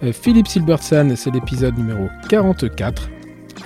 [0.04, 3.10] Euh, Philippe Silbertsan, c'est l'épisode numéro 44.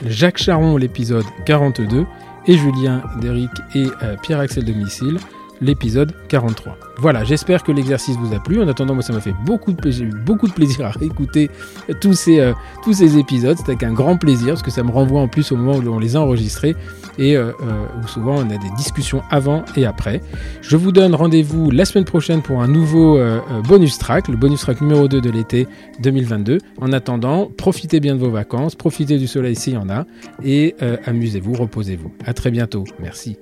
[0.05, 2.05] Jacques Charon, l'épisode 42.
[2.47, 5.19] Et Julien Deric et euh, Pierre-Axel Domicile,
[5.61, 6.77] l'épisode 43.
[6.97, 8.61] Voilà, j'espère que l'exercice vous a plu.
[8.61, 10.93] En attendant, moi, ça m'a fait beaucoup de plaisir, beaucoup de plaisir à
[12.13, 13.57] ces, euh, tous ces épisodes.
[13.57, 15.87] C'était avec un grand plaisir parce que ça me renvoie en plus au moment où
[15.87, 16.75] on les a enregistrés
[17.17, 20.21] et euh, euh, où souvent on a des discussions avant et après.
[20.61, 23.19] Je vous donne rendez-vous la semaine prochaine pour un nouveau
[23.67, 25.67] bonus track, le bonus track numéro 2 de l'été
[26.01, 26.59] 2022.
[26.79, 30.05] En attendant, profitez bien de vos vacances, profitez du soleil s'il y en a
[30.43, 30.75] et
[31.05, 32.11] amusez-vous, reposez-vous.
[32.25, 32.85] À très bientôt.
[32.99, 33.37] Merci.